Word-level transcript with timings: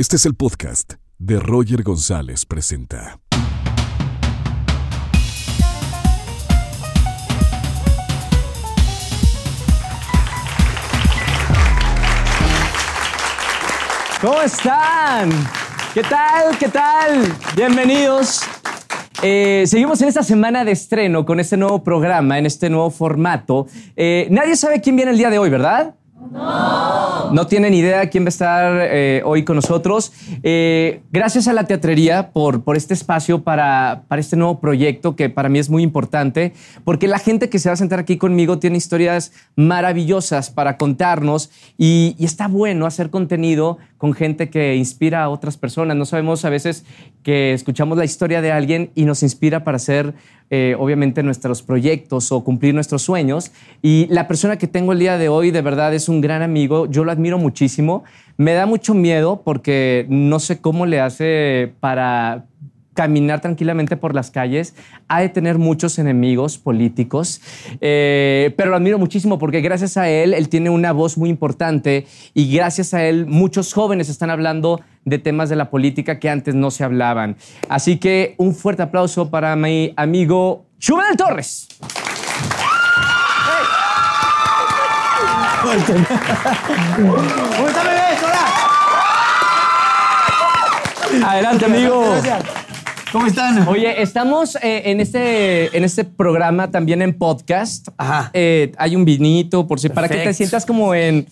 Este 0.00 0.16
es 0.16 0.24
el 0.24 0.34
podcast 0.34 0.94
de 1.18 1.38
Roger 1.38 1.82
González 1.82 2.46
Presenta. 2.46 3.20
¿Cómo 14.22 14.40
están? 14.40 15.28
¿Qué 15.92 16.02
tal? 16.04 16.56
¿Qué 16.58 16.68
tal? 16.68 17.36
Bienvenidos. 17.54 18.40
Eh, 19.22 19.64
seguimos 19.66 20.00
en 20.00 20.08
esta 20.08 20.22
semana 20.22 20.64
de 20.64 20.72
estreno 20.72 21.26
con 21.26 21.40
este 21.40 21.58
nuevo 21.58 21.84
programa, 21.84 22.38
en 22.38 22.46
este 22.46 22.70
nuevo 22.70 22.88
formato. 22.88 23.66
Eh, 23.96 24.28
nadie 24.30 24.56
sabe 24.56 24.80
quién 24.80 24.96
viene 24.96 25.10
el 25.10 25.18
día 25.18 25.28
de 25.28 25.38
hoy, 25.38 25.50
¿verdad? 25.50 25.94
No. 26.30 27.32
No 27.32 27.46
tienen 27.46 27.74
idea 27.74 28.10
quién 28.10 28.24
va 28.24 28.26
a 28.26 28.28
estar 28.28 28.78
eh, 28.82 29.22
hoy 29.24 29.44
con 29.44 29.56
nosotros. 29.56 30.12
Eh, 30.42 31.02
gracias 31.10 31.48
a 31.48 31.52
la 31.52 31.64
teatrería 31.64 32.30
por, 32.32 32.62
por 32.62 32.76
este 32.76 32.94
espacio 32.94 33.42
para, 33.42 34.02
para 34.08 34.20
este 34.20 34.36
nuevo 34.36 34.60
proyecto 34.60 35.16
que 35.16 35.30
para 35.30 35.48
mí 35.48 35.58
es 35.58 35.70
muy 35.70 35.82
importante, 35.82 36.52
porque 36.84 37.08
la 37.08 37.18
gente 37.18 37.48
que 37.48 37.58
se 37.58 37.68
va 37.68 37.74
a 37.74 37.76
sentar 37.76 38.00
aquí 38.00 38.18
conmigo 38.18 38.58
tiene 38.58 38.78
historias 38.78 39.32
maravillosas 39.56 40.50
para 40.50 40.76
contarnos 40.76 41.50
y, 41.78 42.16
y 42.18 42.24
está 42.24 42.48
bueno 42.48 42.86
hacer 42.86 43.10
contenido 43.10 43.78
con 43.96 44.12
gente 44.12 44.50
que 44.50 44.76
inspira 44.76 45.22
a 45.22 45.28
otras 45.28 45.56
personas. 45.56 45.96
No 45.96 46.04
sabemos 46.04 46.44
a 46.44 46.50
veces 46.50 46.84
que 47.22 47.52
escuchamos 47.52 47.98
la 47.98 48.04
historia 48.04 48.40
de 48.40 48.52
alguien 48.52 48.90
y 48.94 49.04
nos 49.04 49.22
inspira 49.22 49.64
para 49.64 49.76
hacer, 49.76 50.14
eh, 50.50 50.74
obviamente, 50.78 51.22
nuestros 51.22 51.62
proyectos 51.62 52.32
o 52.32 52.42
cumplir 52.42 52.74
nuestros 52.74 53.02
sueños. 53.02 53.52
Y 53.82 54.06
la 54.08 54.26
persona 54.28 54.56
que 54.56 54.66
tengo 54.66 54.92
el 54.92 54.98
día 54.98 55.18
de 55.18 55.28
hoy, 55.28 55.50
de 55.50 55.62
verdad, 55.62 55.94
es 55.94 56.08
un 56.08 56.20
gran 56.20 56.42
amigo. 56.42 56.86
Yo 56.86 57.04
lo 57.04 57.12
admiro 57.12 57.38
muchísimo. 57.38 58.04
Me 58.36 58.54
da 58.54 58.66
mucho 58.66 58.94
miedo 58.94 59.42
porque 59.44 60.06
no 60.08 60.40
sé 60.40 60.60
cómo 60.60 60.86
le 60.86 61.00
hace 61.00 61.72
para 61.80 62.46
caminar 63.00 63.40
tranquilamente 63.40 63.96
por 63.96 64.14
las 64.14 64.30
calles, 64.30 64.74
ha 65.08 65.22
de 65.22 65.30
tener 65.30 65.56
muchos 65.56 65.98
enemigos 65.98 66.58
políticos, 66.58 67.40
eh, 67.80 68.52
pero 68.58 68.68
lo 68.68 68.76
admiro 68.76 68.98
muchísimo 68.98 69.38
porque 69.38 69.62
gracias 69.62 69.96
a 69.96 70.10
él, 70.10 70.34
él 70.34 70.50
tiene 70.50 70.68
una 70.68 70.92
voz 70.92 71.16
muy 71.16 71.30
importante 71.30 72.06
y 72.34 72.54
gracias 72.54 72.92
a 72.92 73.02
él 73.06 73.24
muchos 73.24 73.72
jóvenes 73.72 74.10
están 74.10 74.28
hablando 74.28 74.82
de 75.06 75.16
temas 75.18 75.48
de 75.48 75.56
la 75.56 75.70
política 75.70 76.18
que 76.18 76.28
antes 76.28 76.54
no 76.54 76.70
se 76.70 76.84
hablaban. 76.84 77.36
Así 77.70 77.96
que 77.96 78.34
un 78.36 78.54
fuerte 78.54 78.82
aplauso 78.82 79.30
para 79.30 79.56
mi 79.56 79.94
amigo 79.96 80.66
Chumel 80.78 81.16
Torres. 81.16 81.68
Adelante, 91.24 91.64
amigo. 91.64 92.10
Gracias. 92.22 92.59
¿Cómo 93.12 93.26
están? 93.26 93.66
Oye, 93.66 94.00
estamos 94.02 94.54
eh, 94.56 94.82
en, 94.86 95.00
este, 95.00 95.76
en 95.76 95.82
este 95.84 96.04
programa 96.04 96.70
también 96.70 97.02
en 97.02 97.12
podcast. 97.16 97.88
Ajá. 97.96 98.30
Eh, 98.32 98.72
hay 98.78 98.94
un 98.94 99.04
vinito, 99.04 99.66
por 99.66 99.80
si, 99.80 99.88
para 99.88 100.06
que 100.08 100.14
te 100.14 100.18
Perfecto. 100.20 100.36
sientas 100.36 100.64
como 100.64 100.94
en, 100.94 101.26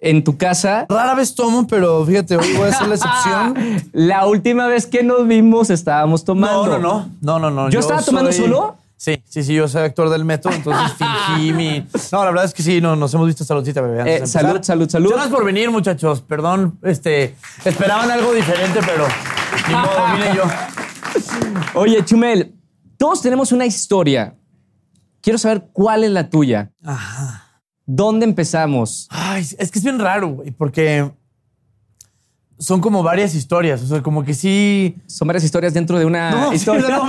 en 0.00 0.24
tu 0.24 0.38
casa. 0.38 0.86
Rara 0.88 1.14
vez 1.14 1.34
tomo, 1.34 1.66
pero 1.66 2.04
fíjate, 2.06 2.36
hoy 2.38 2.52
voy 2.54 2.68
a 2.68 2.70
hacer 2.70 2.88
la 2.88 2.94
excepción. 2.94 3.90
La 3.92 4.26
última 4.26 4.68
vez 4.68 4.86
que 4.86 5.02
nos 5.02 5.26
vimos 5.28 5.68
estábamos 5.68 6.22
No, 6.22 6.24
tomando. 6.26 6.66
no, 6.66 6.78
no. 6.78 7.10
No, 7.20 7.38
no, 7.38 7.50
no. 7.50 7.70
¿Yo 7.70 7.80
estaba 7.80 8.00
tomando 8.00 8.32
solo? 8.32 8.76
Sí, 8.96 9.22
sí, 9.28 9.44
sí, 9.44 9.54
yo 9.54 9.68
soy 9.68 9.82
actor 9.82 10.08
del 10.10 10.24
método, 10.24 10.52
entonces 10.54 10.92
fingí 10.98 11.52
mi. 11.52 11.86
No, 12.10 12.24
la 12.24 12.30
verdad 12.30 12.46
es 12.46 12.54
que 12.54 12.62
sí, 12.64 12.80
no, 12.80 12.96
nos 12.96 13.12
hemos 13.14 13.26
visto 13.28 13.44
saludcita, 13.44 13.80
bebé. 13.80 14.00
antes 14.00 14.06
Eh, 14.06 14.10
de 14.12 14.16
empezar. 14.24 14.42
salud, 14.42 14.62
salud, 14.62 14.88
salud. 14.90 15.10
Gracias 15.12 15.32
por 15.34 15.44
venir, 15.44 15.70
muchachos. 15.70 16.22
Perdón, 16.22 16.78
este. 16.82 17.36
Esperaban 17.64 18.10
algo 18.10 18.32
diferente, 18.32 18.80
pero. 18.84 19.06
Ni 19.68 19.74
modo, 19.74 19.90
vine 20.16 20.34
yo. 20.34 20.42
Oye, 21.74 22.04
Chumel, 22.04 22.54
todos 22.96 23.22
tenemos 23.22 23.52
una 23.52 23.66
historia. 23.66 24.34
Quiero 25.20 25.38
saber 25.38 25.68
cuál 25.72 26.04
es 26.04 26.10
la 26.10 26.28
tuya. 26.30 26.72
Ajá. 26.84 27.44
¿Dónde 27.86 28.24
empezamos? 28.26 29.06
Ay, 29.10 29.46
es 29.58 29.70
que 29.70 29.78
es 29.78 29.82
bien 29.84 29.98
raro, 29.98 30.28
güey, 30.28 30.50
porque. 30.50 31.10
Son 32.60 32.80
como 32.80 33.04
varias 33.04 33.34
historias. 33.36 33.82
O 33.82 33.86
sea, 33.86 34.02
como 34.02 34.24
que 34.24 34.34
sí. 34.34 34.96
Son 35.06 35.28
varias 35.28 35.44
historias 35.44 35.74
dentro 35.74 35.96
de 35.98 36.04
una 36.04 36.30
No, 36.32 36.48
sí, 36.50 36.56
historia. 36.56 36.88
no, 36.88 37.02
o 37.04 37.06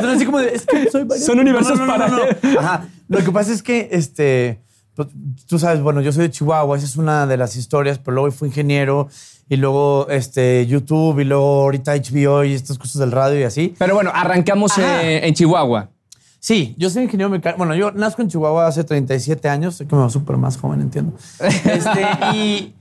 sea, 0.00 0.12
así 0.14 0.24
como 0.24 0.38
de, 0.38 0.54
es 0.54 0.64
que 0.64 0.88
soy 0.90 1.02
varias- 1.02 1.26
Son 1.26 1.40
universos 1.40 1.76
No, 1.78 1.86
no, 1.86 1.98
no, 1.98 2.06
no, 2.08 2.14
paralelos. 2.16 2.36
no. 2.54 2.60
Ajá. 2.60 2.88
Lo 3.08 3.18
que 3.24 3.32
pasa 3.32 3.52
es 3.52 3.62
que, 3.64 3.88
este, 3.90 4.62
pues, 4.94 5.08
tú 5.48 5.58
sabes, 5.58 5.80
bueno, 5.80 6.00
yo 6.02 6.12
soy 6.12 6.22
de 6.22 6.30
Chihuahua, 6.30 6.76
esa 6.76 6.86
es 6.86 6.96
una 6.96 7.26
de 7.26 7.36
las 7.36 7.56
historias, 7.56 7.98
pero 7.98 8.14
luego 8.14 8.30
fui 8.30 8.48
ingeniero 8.48 9.08
y 9.48 9.56
luego, 9.56 10.08
este, 10.10 10.66
YouTube 10.66 11.20
y 11.20 11.24
luego 11.24 11.62
ahorita 11.62 11.94
HBO 11.94 12.44
y 12.44 12.52
estas 12.54 12.78
cosas 12.78 13.00
del 13.00 13.12
radio 13.12 13.38
y 13.40 13.44
así. 13.44 13.74
Pero 13.78 13.94
bueno, 13.94 14.10
arrancamos 14.12 14.76
eh, 14.78 15.20
en 15.26 15.34
Chihuahua. 15.34 15.90
Sí, 16.40 16.74
yo 16.78 16.90
soy 16.90 17.04
ingeniero 17.04 17.28
mecánico. 17.30 17.58
Bueno, 17.58 17.74
yo 17.74 17.90
nazco 17.92 18.22
en 18.22 18.28
Chihuahua 18.28 18.66
hace 18.68 18.84
37 18.84 19.48
años. 19.48 19.74
Sé 19.76 19.86
que 19.86 19.94
me 19.94 20.02
veo 20.02 20.10
súper 20.10 20.36
más 20.36 20.56
joven, 20.56 20.80
entiendo. 20.80 21.12
Este, 21.40 22.06
y, 22.34 22.74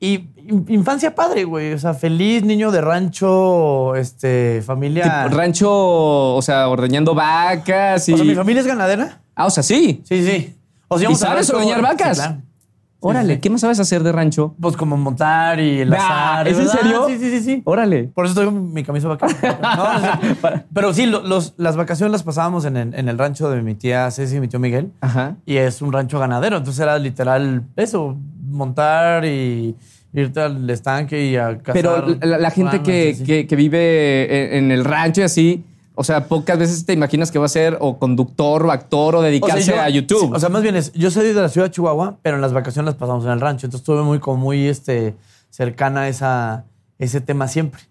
y 0.00 0.28
infancia 0.68 1.14
padre, 1.14 1.44
güey. 1.44 1.72
O 1.72 1.78
sea, 1.78 1.94
feliz, 1.94 2.44
niño 2.44 2.70
de 2.70 2.80
rancho, 2.80 3.96
este, 3.96 4.62
familia. 4.64 5.02
Tipo, 5.24 5.36
rancho, 5.36 5.68
o 6.36 6.42
sea, 6.42 6.68
ordeñando 6.68 7.14
vacas 7.14 8.08
y. 8.08 8.12
O 8.12 8.16
sea, 8.16 8.24
mi 8.26 8.34
familia 8.34 8.60
es 8.60 8.66
ganadera. 8.66 9.20
Ah, 9.34 9.46
o 9.46 9.50
sea, 9.50 9.62
sí. 9.62 10.00
Sí, 10.04 10.24
sí. 10.24 10.54
O 10.88 10.98
sea, 10.98 11.10
¿Y 11.10 11.14
sabes 11.16 11.48
rancho- 11.48 11.56
ordeñar 11.56 11.82
vacas? 11.82 12.16
Sí, 12.18 12.22
claro. 12.22 12.42
Órale, 13.00 13.34
sí. 13.34 13.40
¿qué 13.40 13.50
más 13.50 13.60
sabes 13.60 13.78
hacer 13.78 14.02
de 14.02 14.10
rancho? 14.10 14.54
Pues 14.60 14.76
como 14.76 14.96
montar 14.96 15.60
y 15.60 15.76
Bah, 15.76 15.82
enlazar. 15.82 16.48
¿es 16.48 16.58
en 16.58 16.64
¿verdad? 16.66 16.80
serio? 16.80 17.04
Sí, 17.08 17.18
sí, 17.18 17.30
sí, 17.30 17.40
sí. 17.44 17.62
Órale. 17.64 18.04
Por 18.14 18.24
eso 18.26 18.32
estoy 18.32 18.46
con 18.46 18.72
mi 18.72 18.82
camisa 18.82 19.06
vaca. 19.08 19.26
No, 19.62 19.98
no. 20.00 20.62
Pero 20.74 20.92
sí, 20.92 21.06
lo- 21.06 21.22
los- 21.22 21.54
las 21.58 21.76
vacaciones 21.76 22.10
las 22.12 22.22
pasábamos 22.24 22.64
en, 22.64 22.76
el- 22.76 22.94
en 22.94 23.08
el 23.08 23.16
rancho 23.18 23.50
de 23.50 23.62
mi 23.62 23.74
tía 23.74 24.10
Ceci 24.10 24.36
y 24.36 24.40
mi 24.40 24.48
tío 24.48 24.58
Miguel. 24.58 24.90
Ajá. 25.00 25.36
Y 25.46 25.56
es 25.58 25.80
un 25.80 25.92
rancho 25.92 26.18
ganadero. 26.18 26.56
Entonces 26.56 26.80
era 26.82 26.98
literal 26.98 27.62
eso, 27.76 28.16
montar 28.48 29.24
y 29.24 29.76
irte 30.12 30.40
al 30.40 30.68
estanque 30.70 31.26
y 31.26 31.36
a 31.36 31.58
cazar. 31.58 31.74
Pero 31.74 32.06
la, 32.22 32.38
la 32.38 32.50
gente 32.50 32.82
que, 32.82 33.12
así. 33.14 33.22
que- 33.24 33.46
que 33.46 33.56
vive 33.56 34.56
en, 34.56 34.64
en 34.64 34.70
el 34.72 34.84
rancho 34.84 35.20
y 35.20 35.24
así, 35.24 35.64
o 35.98 36.04
sea, 36.04 36.26
pocas 36.28 36.58
veces 36.58 36.86
te 36.86 36.92
imaginas 36.92 37.30
que 37.30 37.38
va 37.38 37.46
a 37.46 37.48
ser 37.48 37.76
o 37.80 37.98
conductor 37.98 38.64
o 38.64 38.70
actor 38.70 39.14
o 39.16 39.18
O 39.18 39.20
sea, 39.20 39.28
dedicarse 39.30 39.72
yo- 39.72 39.80
a 39.80 39.88
YouTube. 39.88 40.20
sí, 40.20 40.30
o 40.32 40.38
sea, 40.38 40.48
más 40.48 40.62
bien 40.62 40.76
es, 40.76 40.92
yo 40.92 41.10
soy 41.10 41.26
de 41.26 41.34
la 41.34 41.48
ciudad 41.48 41.66
de 41.66 41.72
Chihuahua, 41.72 42.18
pero 42.22 42.36
en 42.36 42.42
las 42.42 42.52
vacaciones 42.52 42.86
las 42.86 42.94
pasamos 42.94 43.24
en 43.24 43.30
el 43.32 43.40
rancho. 43.40 43.66
Entonces 43.66 43.80
estuve 43.82 44.02
muy, 44.02 44.18
como 44.20 44.36
muy 44.38 44.66
este, 44.68 45.14
cercana 45.50 46.02
a 46.02 46.08
esa, 46.08 46.64
ese 46.98 47.20
tema 47.20 47.48
siempre. 47.48 47.82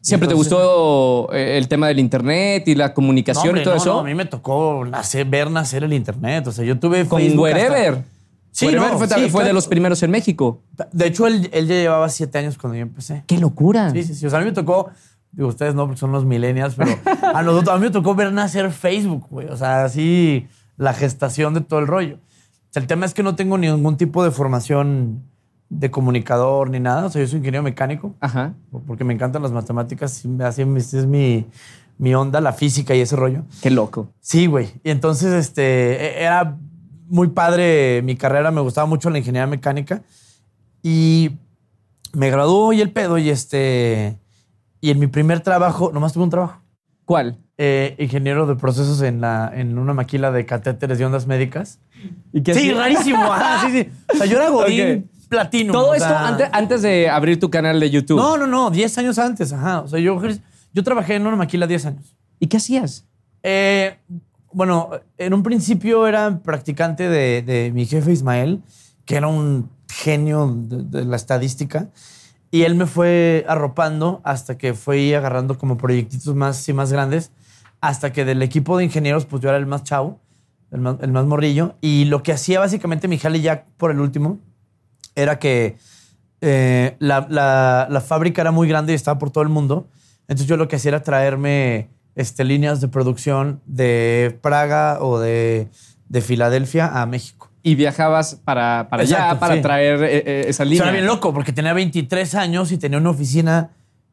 ¿Siempre 0.00 0.28
te 0.28 0.34
gustó 0.34 1.32
eh, 1.32 1.56
el 1.56 1.66
tema 1.66 1.88
del 1.88 1.98
internet 1.98 2.68
y 2.68 2.74
la 2.74 2.92
comunicación 2.92 3.44
No, 3.46 3.50
hombre, 3.52 3.62
y 3.62 3.64
todo 3.64 3.74
no, 3.76 3.80
eso? 3.80 3.92
no, 3.94 4.00
a 4.00 4.04
mí 4.04 4.14
me 4.14 4.26
tocó 4.26 4.84
nacer, 4.84 5.24
ver 5.26 5.50
nacer 5.50 5.82
el 5.82 5.94
internet. 5.94 6.46
O 6.46 6.52
sea, 6.52 6.62
yo 6.64 6.78
tuve 6.78 7.06
Con 7.06 7.20
Facebook 7.20 7.42
Wherever. 7.44 7.94
hasta- 7.94 8.04
Sí, 8.52 8.66
Wherever 8.66 8.92
no, 8.92 8.98
fue, 8.98 9.08
sí, 9.08 9.30
fue 9.30 9.44
de 9.44 9.52
los 9.52 9.66
primeros 9.66 10.00
en 10.04 10.10
México. 10.12 10.60
De 10.92 11.06
hecho, 11.06 11.26
él, 11.26 11.48
él 11.52 11.66
ya 11.66 11.74
llevaba 11.74 12.08
siete 12.08 12.38
años 12.38 12.56
cuando 12.56 12.76
yo 12.76 12.82
empecé. 12.82 13.24
¡Qué 13.26 13.36
locura! 13.38 13.90
Sí, 13.90 14.04
sí, 14.04 14.14
sí. 14.14 14.26
O 14.26 14.30
sea, 14.30 14.38
a 14.38 14.42
mí 14.42 14.46
me 14.46 14.52
tocó, 14.52 14.90
digo, 15.34 15.48
ustedes 15.48 15.74
no, 15.74 15.84
porque 15.86 15.98
son 16.00 16.12
los 16.12 16.24
millennials, 16.24 16.74
pero 16.74 16.96
a 17.34 17.42
nosotros, 17.42 17.74
a 17.74 17.78
mí 17.78 17.84
me 17.86 17.90
tocó 17.90 18.14
ver 18.14 18.32
nacer 18.32 18.70
Facebook, 18.70 19.26
güey. 19.30 19.48
O 19.48 19.56
sea, 19.56 19.84
así 19.84 20.46
la 20.76 20.92
gestación 20.94 21.54
de 21.54 21.60
todo 21.60 21.80
el 21.80 21.86
rollo. 21.86 22.16
O 22.16 22.72
sea, 22.74 22.80
el 22.82 22.86
tema 22.88 23.06
es 23.06 23.14
que 23.14 23.22
no 23.22 23.34
tengo 23.36 23.56
ningún 23.58 23.96
tipo 23.96 24.24
de 24.24 24.30
formación 24.30 25.22
de 25.68 25.90
comunicador 25.90 26.70
ni 26.70 26.80
nada. 26.80 27.06
O 27.06 27.10
sea, 27.10 27.22
yo 27.22 27.28
soy 27.28 27.38
ingeniero 27.38 27.62
mecánico 27.62 28.14
Ajá. 28.20 28.54
porque 28.86 29.04
me 29.04 29.14
encantan 29.14 29.42
las 29.42 29.52
matemáticas. 29.52 30.24
Así 30.40 30.62
es 30.62 31.06
mi, 31.06 31.46
mi 31.98 32.14
onda, 32.14 32.40
la 32.40 32.52
física 32.52 32.94
y 32.94 33.00
ese 33.00 33.16
rollo. 33.16 33.44
¡Qué 33.62 33.70
loco! 33.70 34.08
Sí, 34.20 34.46
güey. 34.46 34.72
Y 34.82 34.90
entonces, 34.90 35.32
este, 35.32 35.62
e- 36.20 36.22
era 36.24 36.56
muy 37.08 37.28
padre 37.28 38.02
mi 38.02 38.16
carrera, 38.16 38.50
me 38.50 38.60
gustaba 38.60 38.86
mucho 38.86 39.10
la 39.10 39.18
ingeniería 39.18 39.46
mecánica. 39.46 40.02
Y 40.82 41.32
me 42.12 42.30
graduó 42.30 42.72
y 42.72 42.80
el 42.80 42.90
pedo, 42.90 43.18
y 43.18 43.30
este, 43.30 44.18
y 44.84 44.90
en 44.90 44.98
mi 44.98 45.06
primer 45.06 45.40
trabajo, 45.40 45.92
nomás 45.94 46.12
tuve 46.12 46.24
un 46.24 46.30
trabajo, 46.30 46.60
¿Cuál? 47.06 47.38
eh, 47.56 47.96
ingeniero 47.98 48.46
de 48.46 48.54
procesos 48.54 49.00
en, 49.00 49.22
la, 49.22 49.50
en 49.54 49.78
una 49.78 49.94
maquila 49.94 50.30
de 50.30 50.44
catéteres 50.44 51.00
y 51.00 51.04
ondas 51.04 51.26
médicas. 51.26 51.78
¿Y 52.34 52.42
qué 52.42 52.52
Sí, 52.52 52.70
rarísimo. 52.70 53.32
Ajá, 53.32 53.66
sí, 53.66 53.72
sí. 53.72 53.90
O 54.12 54.16
sea, 54.18 54.26
yo 54.26 54.36
era 54.36 54.50
Godín 54.50 55.08
platino. 55.30 55.72
Todo 55.72 55.92
o 55.92 55.94
esto 55.94 56.14
antes, 56.14 56.48
antes 56.52 56.82
de 56.82 57.08
abrir 57.08 57.40
tu 57.40 57.48
canal 57.48 57.80
de 57.80 57.88
YouTube. 57.88 58.18
No, 58.18 58.36
no, 58.36 58.46
no, 58.46 58.70
10 58.70 58.98
años 58.98 59.18
antes, 59.18 59.54
ajá. 59.54 59.80
O 59.80 59.88
sea, 59.88 59.98
yo, 60.00 60.20
yo 60.74 60.84
trabajé 60.84 61.14
en 61.14 61.26
una 61.26 61.36
maquila 61.36 61.66
10 61.66 61.86
años. 61.86 62.14
¿Y 62.38 62.48
qué 62.48 62.58
hacías? 62.58 63.06
Eh, 63.42 63.96
bueno, 64.52 64.90
en 65.16 65.32
un 65.32 65.42
principio 65.42 66.06
era 66.06 66.40
practicante 66.42 67.08
de, 67.08 67.40
de 67.40 67.72
mi 67.72 67.86
jefe 67.86 68.12
Ismael, 68.12 68.60
que 69.06 69.16
era 69.16 69.28
un 69.28 69.70
genio 69.90 70.54
de, 70.54 70.82
de 70.82 71.04
la 71.06 71.16
estadística. 71.16 71.88
Y 72.54 72.62
él 72.62 72.76
me 72.76 72.86
fue 72.86 73.44
arropando 73.48 74.20
hasta 74.22 74.56
que 74.56 74.74
fui 74.74 75.12
agarrando 75.12 75.58
como 75.58 75.76
proyectitos 75.76 76.36
más 76.36 76.68
y 76.68 76.72
más 76.72 76.92
grandes. 76.92 77.32
Hasta 77.80 78.12
que 78.12 78.24
del 78.24 78.42
equipo 78.42 78.78
de 78.78 78.84
ingenieros, 78.84 79.24
pues 79.26 79.42
yo 79.42 79.48
era 79.48 79.58
el 79.58 79.66
más 79.66 79.82
chavo, 79.82 80.20
el 80.70 80.80
más, 80.80 80.96
el 81.00 81.10
más 81.10 81.26
morrillo. 81.26 81.74
Y 81.80 82.04
lo 82.04 82.22
que 82.22 82.30
hacía 82.32 82.60
básicamente 82.60 83.08
mi 83.08 83.18
jale 83.18 83.40
ya 83.40 83.64
por 83.76 83.90
el 83.90 83.98
último 83.98 84.38
era 85.16 85.40
que 85.40 85.78
eh, 86.42 86.94
la, 87.00 87.26
la- 87.28 87.88
la 87.90 88.00
fábrica 88.00 88.42
era 88.42 88.52
muy 88.52 88.68
grande 88.68 88.92
y 88.92 88.94
estaba 88.94 89.18
por 89.18 89.30
todo 89.32 89.42
el 89.42 89.50
mundo. 89.50 89.88
Entonces 90.28 90.46
yo 90.46 90.56
lo 90.56 90.68
que 90.68 90.76
hacía 90.76 90.90
era 90.90 91.02
traerme 91.02 91.88
este, 92.14 92.44
líneas 92.44 92.80
de 92.80 92.86
producción 92.86 93.62
de 93.66 94.38
Praga 94.42 94.98
o 95.00 95.18
de, 95.18 95.70
de 96.08 96.20
Filadelfia 96.20 97.02
a 97.02 97.04
México. 97.06 97.50
Y 97.66 97.74
viajabas 97.76 98.34
para, 98.44 98.88
para 98.90 99.02
allá 99.04 99.38
para 99.40 99.54
sí. 99.56 99.62
traer 99.62 100.02
eh, 100.04 100.22
eh, 100.26 100.44
esa 100.48 100.64
línea. 100.66 100.82
era 100.84 100.92
bien 100.92 101.06
loco 101.06 101.32
porque 101.32 101.50
tenía 101.52 101.72
23 101.72 102.34
años 102.34 102.70
y 102.70 102.76
tenía 102.78 102.98
una 102.98 103.08
oficina 103.10 103.70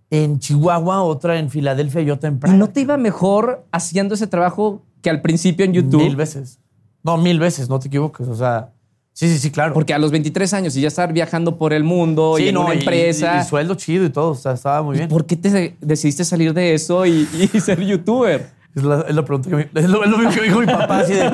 en 0.09 0.39
Chihuahua, 0.39 1.03
otra 1.03 1.37
en 1.37 1.49
Filadelfia 1.49 2.01
y 2.01 2.09
otra 2.11 2.29
en 2.29 2.35
¿Y 2.35 2.39
Praga. 2.39 2.55
no 2.57 2.69
te 2.69 2.81
iba 2.81 2.95
mejor 2.97 3.65
haciendo 3.71 4.15
ese 4.15 4.27
trabajo 4.27 4.81
que 5.01 5.09
al 5.09 5.21
principio 5.21 5.65
en 5.65 5.73
YouTube? 5.73 6.01
Mil 6.01 6.15
veces. 6.15 6.59
No, 7.03 7.17
mil 7.17 7.39
veces, 7.39 7.67
no 7.69 7.77
te 7.79 7.89
equivoques. 7.89 8.27
O 8.29 8.35
sea, 8.35 8.71
sí, 9.11 9.27
sí, 9.27 9.37
sí, 9.37 9.51
claro. 9.51 9.73
Porque 9.73 9.93
a 9.93 9.99
los 9.99 10.11
23 10.11 10.53
años 10.53 10.77
y 10.77 10.81
ya 10.81 10.87
estar 10.87 11.11
viajando 11.11 11.57
por 11.57 11.73
el 11.73 11.83
mundo 11.83 12.39
y 12.39 12.47
en 12.49 12.53
no, 12.55 12.61
una 12.65 12.75
y- 12.75 12.79
empresa. 12.79 13.37
Y, 13.37 13.41
y 13.41 13.43
sueldo 13.43 13.75
chido 13.75 14.05
y 14.05 14.09
todo. 14.11 14.31
O 14.31 14.35
sea, 14.35 14.53
estaba 14.53 14.81
muy 14.81 14.95
¿Y 14.95 14.99
bien. 14.99 15.09
¿Por 15.09 15.25
qué 15.25 15.35
te 15.35 15.75
decidiste 15.81 16.23
salir 16.23 16.53
de 16.53 16.73
eso 16.73 17.05
y, 17.05 17.27
y 17.33 17.47
ser 17.59 17.81
youtuber? 17.81 18.49
Es 18.73 18.83
la, 18.83 19.01
es 19.01 19.13
la 19.15 19.25
pregunta 19.25 19.49
que 19.49 19.55
me- 19.57 19.69
es 19.73 19.89
lo, 19.89 20.03
es 20.03 20.09
lo 20.09 20.17
que 20.17 20.27
me 20.27 20.41
dijo 20.43 20.59
mi 20.59 20.65
papá, 20.65 20.99
así 20.99 21.13
de 21.13 21.29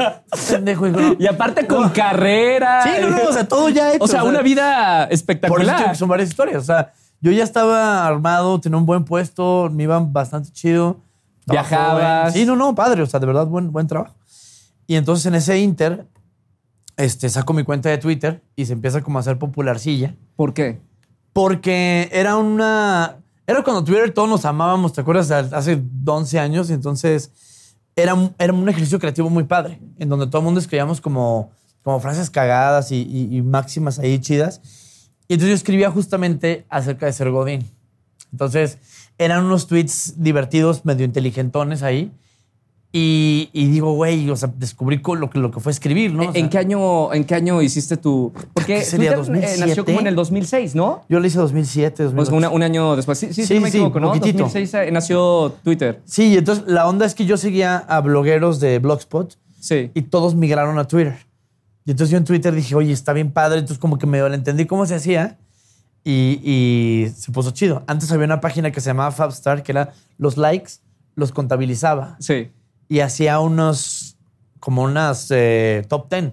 pendejo, 0.50 0.88
hijo. 0.88 1.00
no". 1.00 1.16
Y 1.20 1.28
aparte 1.28 1.68
con 1.68 1.90
carrera. 1.90 2.82
Sí, 2.84 2.90
no, 3.02 3.10
no, 3.12 3.30
o 3.30 3.32
sea, 3.34 3.48
todo 3.48 3.70
ya 3.70 3.94
hecho. 3.94 4.04
O 4.04 4.08
sea, 4.08 4.24
una 4.24 4.42
vida 4.42 5.06
Por 5.08 5.14
eso 5.14 5.26
te 5.26 5.34
digo 5.34 5.58
espectacular. 5.60 5.90
que 5.92 5.96
son 5.96 6.10
varias 6.10 6.30
historias. 6.30 6.58
O 6.58 6.66
sea, 6.66 6.94
yo 7.22 7.32
ya 7.32 7.44
estaba 7.44 8.08
armado, 8.08 8.60
tenía 8.60 8.78
un 8.78 8.86
buen 8.88 9.04
puesto, 9.06 9.70
me 9.72 9.84
iban 9.84 10.12
bastante 10.14 10.52
chido. 10.52 10.98
Viajabas. 11.46 12.34
Sí, 12.34 12.46
no, 12.46 12.56
no, 12.56 12.74
padre. 12.76 13.02
O 13.04 13.06
sea, 13.06 13.20
de 13.20 13.26
verdad, 13.28 13.46
buen, 13.46 13.72
buen 13.72 13.88
trabajo. 13.88 14.16
Y 14.88 14.96
entonces 14.96 15.26
en 15.28 15.36
ese 15.36 15.60
inter, 15.60 16.06
este, 16.98 17.30
saco 17.30 17.54
mi 17.54 17.64
cuenta 17.64 17.90
de 17.90 17.98
Twitter 18.00 18.42
y 18.56 18.66
se 18.66 18.74
empieza 18.74 19.02
como 19.02 19.20
a 19.20 19.22
hacer 19.22 19.38
popularcilla. 19.38 20.16
¿Por 20.36 20.54
qué? 20.54 20.80
Porque 21.34 22.10
era 22.12 22.36
una. 22.38 23.18
Era 23.48 23.64
cuando 23.64 23.84
Twitter 23.84 24.14
todos 24.14 24.28
nos 24.30 24.44
amábamos, 24.46 24.92
¿te 24.94 25.02
acuerdas? 25.02 25.32
Hace 25.32 25.82
11 26.06 26.38
años. 26.40 26.70
Entonces 26.70 27.32
era, 27.96 28.14
era 28.38 28.54
un 28.54 28.68
ejercicio 28.68 29.00
creativo 29.00 29.30
muy 29.30 29.46
padre, 29.46 29.80
en 29.98 30.10
donde 30.10 30.28
todo 30.28 30.40
el 30.40 30.46
mundo 30.46 30.60
escribíamos 30.60 31.00
como, 31.02 31.52
como 31.82 32.00
frases 32.02 32.30
cagadas 32.30 32.92
y, 32.92 32.98
y- 33.04 33.38
y 33.38 33.42
máximas 33.42 34.00
ahí 34.00 34.20
chidas. 34.20 34.62
Y 35.30 35.34
entonces 35.36 35.50
yo 35.50 35.56
escribía 35.56 35.90
justamente 35.92 36.66
acerca 36.70 37.06
de 37.06 37.14
ser 37.14 37.32
Godín. 37.32 37.72
Entonces 38.34 38.78
eran 39.18 39.46
unos 39.46 39.68
tweets 39.68 40.16
divertidos, 40.18 40.84
medio 40.86 41.06
inteligentones 41.06 41.84
ahí. 41.84 42.12
Y, 42.92 43.50
y 43.52 43.66
digo, 43.68 43.94
güey, 43.94 44.30
o 44.30 44.36
sea, 44.38 44.52
descubrí 44.56 45.02
lo 45.20 45.30
que, 45.30 45.40
lo 45.40 45.52
que 45.52 45.60
fue 45.60 45.72
escribir, 45.74 46.14
¿no? 46.14 46.24
O 46.24 46.26
¿En 46.28 46.34
sea, 46.34 46.50
qué 46.50 46.58
año, 46.58 47.14
en 47.14 47.26
qué 47.26 47.36
año 47.36 47.62
hiciste 47.62 47.98
tu...? 47.98 48.32
Porque 48.54 48.76
¿Qué 48.76 48.82
sería, 48.86 49.14
Twitter, 49.14 49.36
eh, 49.36 49.40
2007? 49.42 49.68
nació 49.68 49.86
como 49.86 50.00
en 50.00 50.08
el 50.08 50.16
2006, 50.16 50.74
¿no? 50.76 51.04
Yo 51.10 51.20
lo 51.20 51.28
hice 51.28 51.38
2007, 51.38 52.04
2008. 52.04 52.16
Pues 52.32 52.38
una- 52.38 52.50
un 52.50 52.64
año 52.64 52.96
después. 52.96 53.18
Sí, 53.20 53.28
sí, 53.28 53.34
sí, 53.34 53.46
Sí, 53.46 53.60
me 53.60 53.70
sí, 53.70 53.78
equivoco, 53.78 54.00
¿no? 54.00 54.08
poquitito. 54.08 54.44
2006 54.44 54.74
eh, 54.88 54.92
nació 54.92 55.54
Twitter. 55.64 56.02
Sí, 56.06 56.30
y 56.30 56.38
entonces 56.38 56.64
la 56.68 56.88
onda 56.88 57.06
es 57.06 57.14
que 57.14 57.26
yo 57.26 57.36
seguía 57.38 57.78
a 57.78 58.00
blogueros 58.00 58.60
de 58.62 58.80
Blogspot 58.80 59.36
Sí. 59.60 59.92
y 59.94 60.04
todos 60.04 60.36
migraron 60.36 60.80
a 60.80 60.86
Twitter. 60.88 61.18
Y 61.86 61.92
entonces 61.92 62.12
yo 62.12 62.18
en 62.18 62.24
Twitter 62.24 62.56
dije, 62.56 62.74
oye, 62.74 62.94
está 62.94 63.12
bien 63.12 63.32
padre. 63.32 63.60
Entonces 63.60 63.80
como 63.80 63.98
que 64.00 64.08
medio 64.08 64.28
le 64.30 64.36
entendí 64.36 64.66
cómo 64.66 64.86
se 64.86 64.96
hacía 64.96 65.38
y, 66.06 66.40
y 66.44 67.10
se 67.16 67.32
puso 67.34 67.52
chido. 67.52 67.84
Antes 67.88 68.12
había 68.14 68.26
una 68.26 68.40
página 68.40 68.72
que 68.72 68.80
se 68.80 68.90
llamaba 68.90 69.12
Fabstar, 69.12 69.62
que 69.62 69.74
era 69.74 69.92
los 70.18 70.38
likes, 70.38 70.74
los 71.16 71.32
contabilizaba 71.34 72.16
Sí. 72.20 72.50
Y 72.90 73.00
hacía 73.02 73.40
unos, 73.40 74.18
como 74.60 74.84
unas 74.84 75.28
eh, 75.32 75.86
top 75.88 76.10
10. 76.10 76.32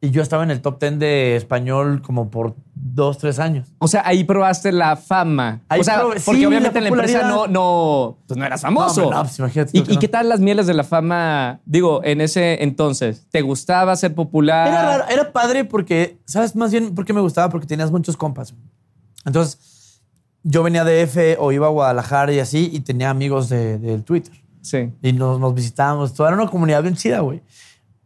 Y 0.00 0.10
yo 0.10 0.22
estaba 0.22 0.44
en 0.44 0.52
el 0.52 0.60
top 0.62 0.78
10 0.80 0.98
de 1.00 1.34
español 1.34 2.02
como 2.02 2.30
por 2.30 2.54
dos, 2.74 3.18
tres 3.18 3.40
años. 3.40 3.66
O 3.78 3.88
sea, 3.88 4.02
ahí 4.06 4.22
probaste 4.22 4.70
la 4.70 4.94
fama. 4.96 5.62
Ahí 5.68 5.80
o 5.80 5.84
sea, 5.84 5.96
probé- 6.02 6.22
porque 6.24 6.38
sí, 6.38 6.46
obviamente 6.46 6.80
la 6.80 6.86
en 6.88 6.94
la 6.94 7.00
empresa 7.02 7.28
no, 7.28 7.48
no, 7.48 8.18
pues 8.28 8.38
no 8.38 8.44
eras 8.44 8.60
famoso. 8.60 9.10
No, 9.10 9.22
pues 9.22 9.36
imagínate 9.40 9.76
¿Y, 9.76 9.82
no. 9.82 9.98
qué 9.98 10.06
tal 10.06 10.28
las 10.28 10.38
mieles 10.38 10.68
de 10.68 10.74
la 10.74 10.84
fama? 10.84 11.58
Digo, 11.66 12.00
en 12.04 12.20
ese 12.20 12.62
entonces, 12.62 13.26
¿te 13.30 13.40
gustaba 13.42 13.96
ser 13.96 14.14
popular? 14.14 14.68
Era 14.68 14.82
raro, 14.98 15.04
era 15.10 15.32
padre 15.32 15.64
porque, 15.64 16.16
¿sabes? 16.26 16.54
Más 16.54 16.70
bien 16.70 16.94
porque 16.94 17.12
me 17.12 17.20
gustaba 17.20 17.48
porque 17.48 17.66
tenías 17.66 17.90
muchos 17.90 18.16
compas. 18.16 18.54
Entonces, 19.24 20.00
yo 20.44 20.62
venía 20.62 20.84
de 20.84 21.02
F 21.02 21.36
o 21.40 21.50
iba 21.50 21.66
a 21.66 21.70
Guadalajara 21.70 22.32
y 22.32 22.38
así 22.38 22.70
y 22.72 22.80
tenía 22.80 23.10
amigos 23.10 23.48
de- 23.48 23.78
del 23.78 24.04
Twitter. 24.04 24.32
Sí. 24.70 24.92
Y 25.02 25.12
nos, 25.12 25.38
nos 25.40 25.54
visitábamos. 25.54 26.14
Todo 26.14 26.26
era 26.28 26.36
una 26.36 26.46
comunidad 26.50 26.82
bien 26.82 26.94
chida, 26.94 27.20
güey. 27.20 27.42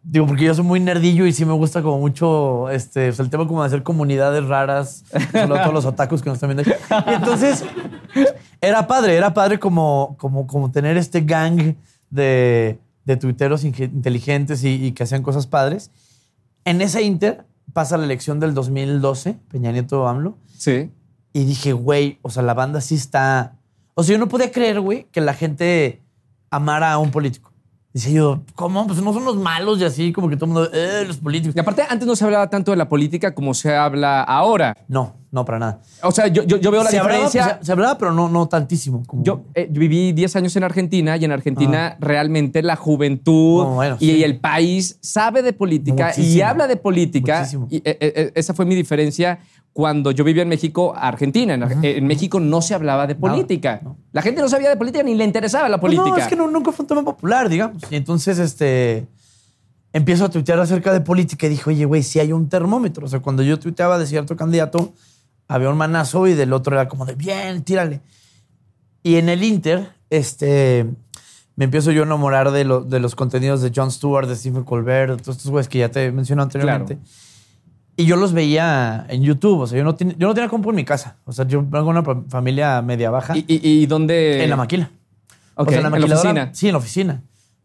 Digo, 0.05 0.26
porque 0.26 0.44
yo 0.44 0.55
soy 0.55 0.64
muy 0.64 0.81
nerdillo 0.81 1.26
y 1.26 1.32
sí 1.32 1.44
me 1.44 1.53
gusta 1.53 1.81
como 1.81 1.99
mucho 1.99 2.69
este, 2.70 3.11
o 3.11 3.12
sea, 3.12 3.25
el 3.25 3.31
tema 3.31 3.47
como 3.47 3.62
de 3.62 3.69
hacer 3.69 3.85
comunidades 3.85 4.44
raras, 4.47 5.05
solo 5.31 5.55
todos 5.56 5.73
los 5.73 5.85
otakus 5.85 6.23
que 6.23 6.29
nos 6.29 6.37
están 6.43 6.50
viendo. 6.55 6.69
Y 7.09 7.14
entonces, 7.14 7.64
era 8.61 8.87
padre, 8.88 9.14
era 9.17 9.32
padre 9.32 9.59
como, 9.61 10.17
como, 10.19 10.47
como 10.49 10.73
tener 10.73 10.97
este 10.97 11.20
gang 11.20 11.75
de, 12.11 12.79
de 13.05 13.17
tuiteros 13.17 13.62
inteligentes 13.65 14.65
y, 14.65 14.87
y 14.87 14.93
que 14.93 15.05
hacían 15.05 15.23
cosas 15.23 15.47
padres. 15.47 15.93
En 16.65 16.81
ese 16.81 17.03
inter 17.03 17.44
pasa 17.73 17.97
la 17.97 18.05
elección 18.05 18.41
del 18.41 18.55
2012, 18.55 19.37
Peña 19.50 19.70
Nieto 19.73 20.08
AMLO, 20.08 20.37
Sí. 20.58 20.91
y 21.32 21.44
dije, 21.44 21.73
güey, 21.73 22.19
o 22.23 22.31
sea, 22.31 22.43
la 22.43 22.55
banda 22.55 22.81
sí 22.81 22.97
está... 22.97 23.55
O 23.94 24.03
sea, 24.03 24.15
yo 24.15 24.19
no 24.19 24.29
podía 24.29 24.50
creer, 24.50 24.81
güey, 24.81 25.06
que 25.12 25.20
la 25.20 25.35
gente 25.35 26.00
amara 26.53 26.93
a 26.93 26.99
un 26.99 27.11
político. 27.11 27.52
Dice 27.93 28.11
yo, 28.12 28.43
¿cómo? 28.55 28.87
Pues 28.87 29.03
no 29.03 29.12
son 29.12 29.25
los 29.25 29.37
malos 29.37 29.79
y 29.79 29.85
así, 29.85 30.12
como 30.12 30.29
que 30.31 30.37
todo 30.37 30.47
el 30.47 30.53
mundo, 30.53 30.71
eh, 30.73 31.05
los 31.06 31.19
políticos. 31.19 31.55
Y 31.55 31.61
aparte, 31.61 31.83
antes 31.89 32.06
no 32.06 32.17
se 32.17 32.25
hablaba 32.25 32.49
tanto 32.49 32.71
de 32.71 32.79
la 32.79 32.89
política 32.89 33.35
como 33.35 33.53
se 33.53 33.75
habla 33.77 34.23
ahora. 34.23 34.75
No, 34.89 35.17
no, 35.31 35.44
para 35.44 35.59
nada. 35.59 35.81
O 36.03 36.11
sea, 36.11 36.27
yo, 36.29 36.43
yo, 36.44 36.56
yo 36.56 36.71
veo 36.71 36.83
la 36.83 36.91
se, 36.91 36.99
hablaba, 36.99 37.25
diferencia. 37.25 37.59
se, 37.61 37.67
se 37.67 37.73
hablaba, 37.73 37.99
pero 37.99 38.12
no, 38.12 38.31
no 38.31 38.49
tantísimo. 38.49 39.03
Como... 39.06 39.23
Yo 39.25 39.43
eh, 39.55 39.69
viví 39.71 40.12
10 40.12 40.37
años 40.37 40.56
en 40.56 40.65
Argentina 40.65 41.19
y 41.19 41.25
en 41.27 41.33
Argentina 41.33 41.97
realmente 42.00 42.62
la 42.62 42.77
juventud 42.77 43.62
Oh, 43.62 43.75
bueno, 43.75 43.97
y, 44.00 44.11
sí. 44.11 44.25
el 44.25 44.39
país 44.41 44.99
sabe 45.03 45.43
de 45.43 45.53
política 45.53 46.12
y 46.17 46.41
habla 46.41 46.67
de 46.67 46.77
política. 46.77 47.41
Muchísimo. 47.41 47.67
Y, 47.71 47.77
eh, 47.77 47.83
eh, 48.00 48.33
esa 48.35 48.55
fue 48.55 48.65
mi 48.65 48.75
diferencia 48.75 49.39
cuando 49.73 50.11
yo 50.11 50.23
vivía 50.25 50.43
en 50.43 50.49
México 50.50 50.93
Argentina. 50.97 51.55
En, 51.83 52.06
México 52.06 52.39
no 52.41 52.61
se 52.61 52.75
hablaba 52.75 53.06
de 53.06 53.15
política. 53.15 53.81
no. 53.83 53.97
La 54.12 54.21
gente 54.21 54.43
no 54.43 54.49
sabía 54.49 54.69
de 54.69 54.77
política 54.77 55.03
ni 55.03 55.15
le 55.15 55.25
interesaba 55.25 55.69
la 55.71 55.81
Pues 55.81 55.94
política. 55.94 56.17
No, 56.19 56.23
es 56.23 56.29
que 56.29 56.37
no- 56.37 56.47
nunca 56.47 56.71
fue 56.73 56.83
un 56.85 56.89
tema 56.89 57.03
popular, 57.03 57.49
digamos. 57.49 57.81
Y 57.90 57.96
entonces, 57.96 58.38
este, 58.38 59.06
empiezo 59.93 60.25
a 60.25 60.29
tuitear 60.31 60.58
acerca 60.61 60.93
de 60.93 61.00
política 61.00 61.46
y 61.46 61.50
dije, 61.50 61.69
oye, 61.70 61.84
güey, 61.84 62.02
si 62.02 62.19
hay 62.20 62.32
un 62.32 62.49
termómetro. 62.49 63.06
O 63.06 63.08
sea, 63.08 63.20
cuando 63.20 63.43
yo 63.43 63.58
tuiteaba 63.58 63.99
de 63.99 64.06
cierto 64.06 64.37
candidato, 64.37 64.93
había 65.49 65.69
un 65.70 65.76
manazo 65.76 66.26
y 66.26 66.34
del 66.34 66.52
otro 66.52 66.75
era 66.76 66.88
como 66.88 67.05
de, 67.05 67.14
bien, 67.14 67.62
tírale. 67.62 68.00
Y 69.02 69.17
en 69.17 69.29
el 69.29 69.43
Inter, 69.43 69.90
este, 70.10 70.86
me 71.56 71.65
empiezo 71.65 71.91
yo 71.91 72.03
a 72.03 72.06
enamorar 72.06 72.51
de, 72.53 72.65
lo- 72.65 72.82
de 72.82 73.01
los 73.01 73.15
contenidos 73.15 73.60
de 73.60 73.72
Jon 73.74 73.91
Stewart, 73.91 74.29
de 74.29 74.36
Stephen 74.36 74.65
Colbert, 74.65 75.10
de 75.10 75.17
todos 75.22 75.36
estos 75.36 75.51
güeyes 75.51 75.69
que 75.69 75.79
ya 75.81 75.91
te 75.91 76.10
mencioné 76.12 76.43
anteriormente. 76.43 76.98
Y 77.96 78.06
yo 78.06 78.17
los 78.17 78.32
veía 78.32 79.05
en 79.10 79.22
YouTube. 79.22 79.60
O 79.60 79.67
sea, 79.67 79.77
yo 79.77 79.84
no, 79.84 79.94
ten- 79.94 80.17
yo 80.19 80.29
no 80.29 80.34
tenía 80.34 80.48
compu 80.48 80.70
en 80.70 80.77
mi 80.77 80.84
casa. 80.84 81.17
O 81.24 81.32
sea, 81.32 81.46
yo 81.46 81.60
vengo 81.62 81.93
de 81.93 81.98
una 82.01 82.24
familia 82.31 82.81
media 82.81 83.10
baja. 83.10 83.36
¿Y, 83.36 83.41
y, 83.46 83.60
y 83.82 83.86
dónde? 83.86 84.43
en 84.44 84.48
la 84.51 84.56
maquila. 84.56 84.91
O 85.56 85.65
sea, 85.72 85.79
en 85.79 85.82
la 85.82 85.89
en 85.89 85.93
la 85.93 85.98
oficina. 86.17 86.55
Sí, 86.55 86.67
en 86.69 86.72
la 86.72 86.79
oficina. 86.79 87.22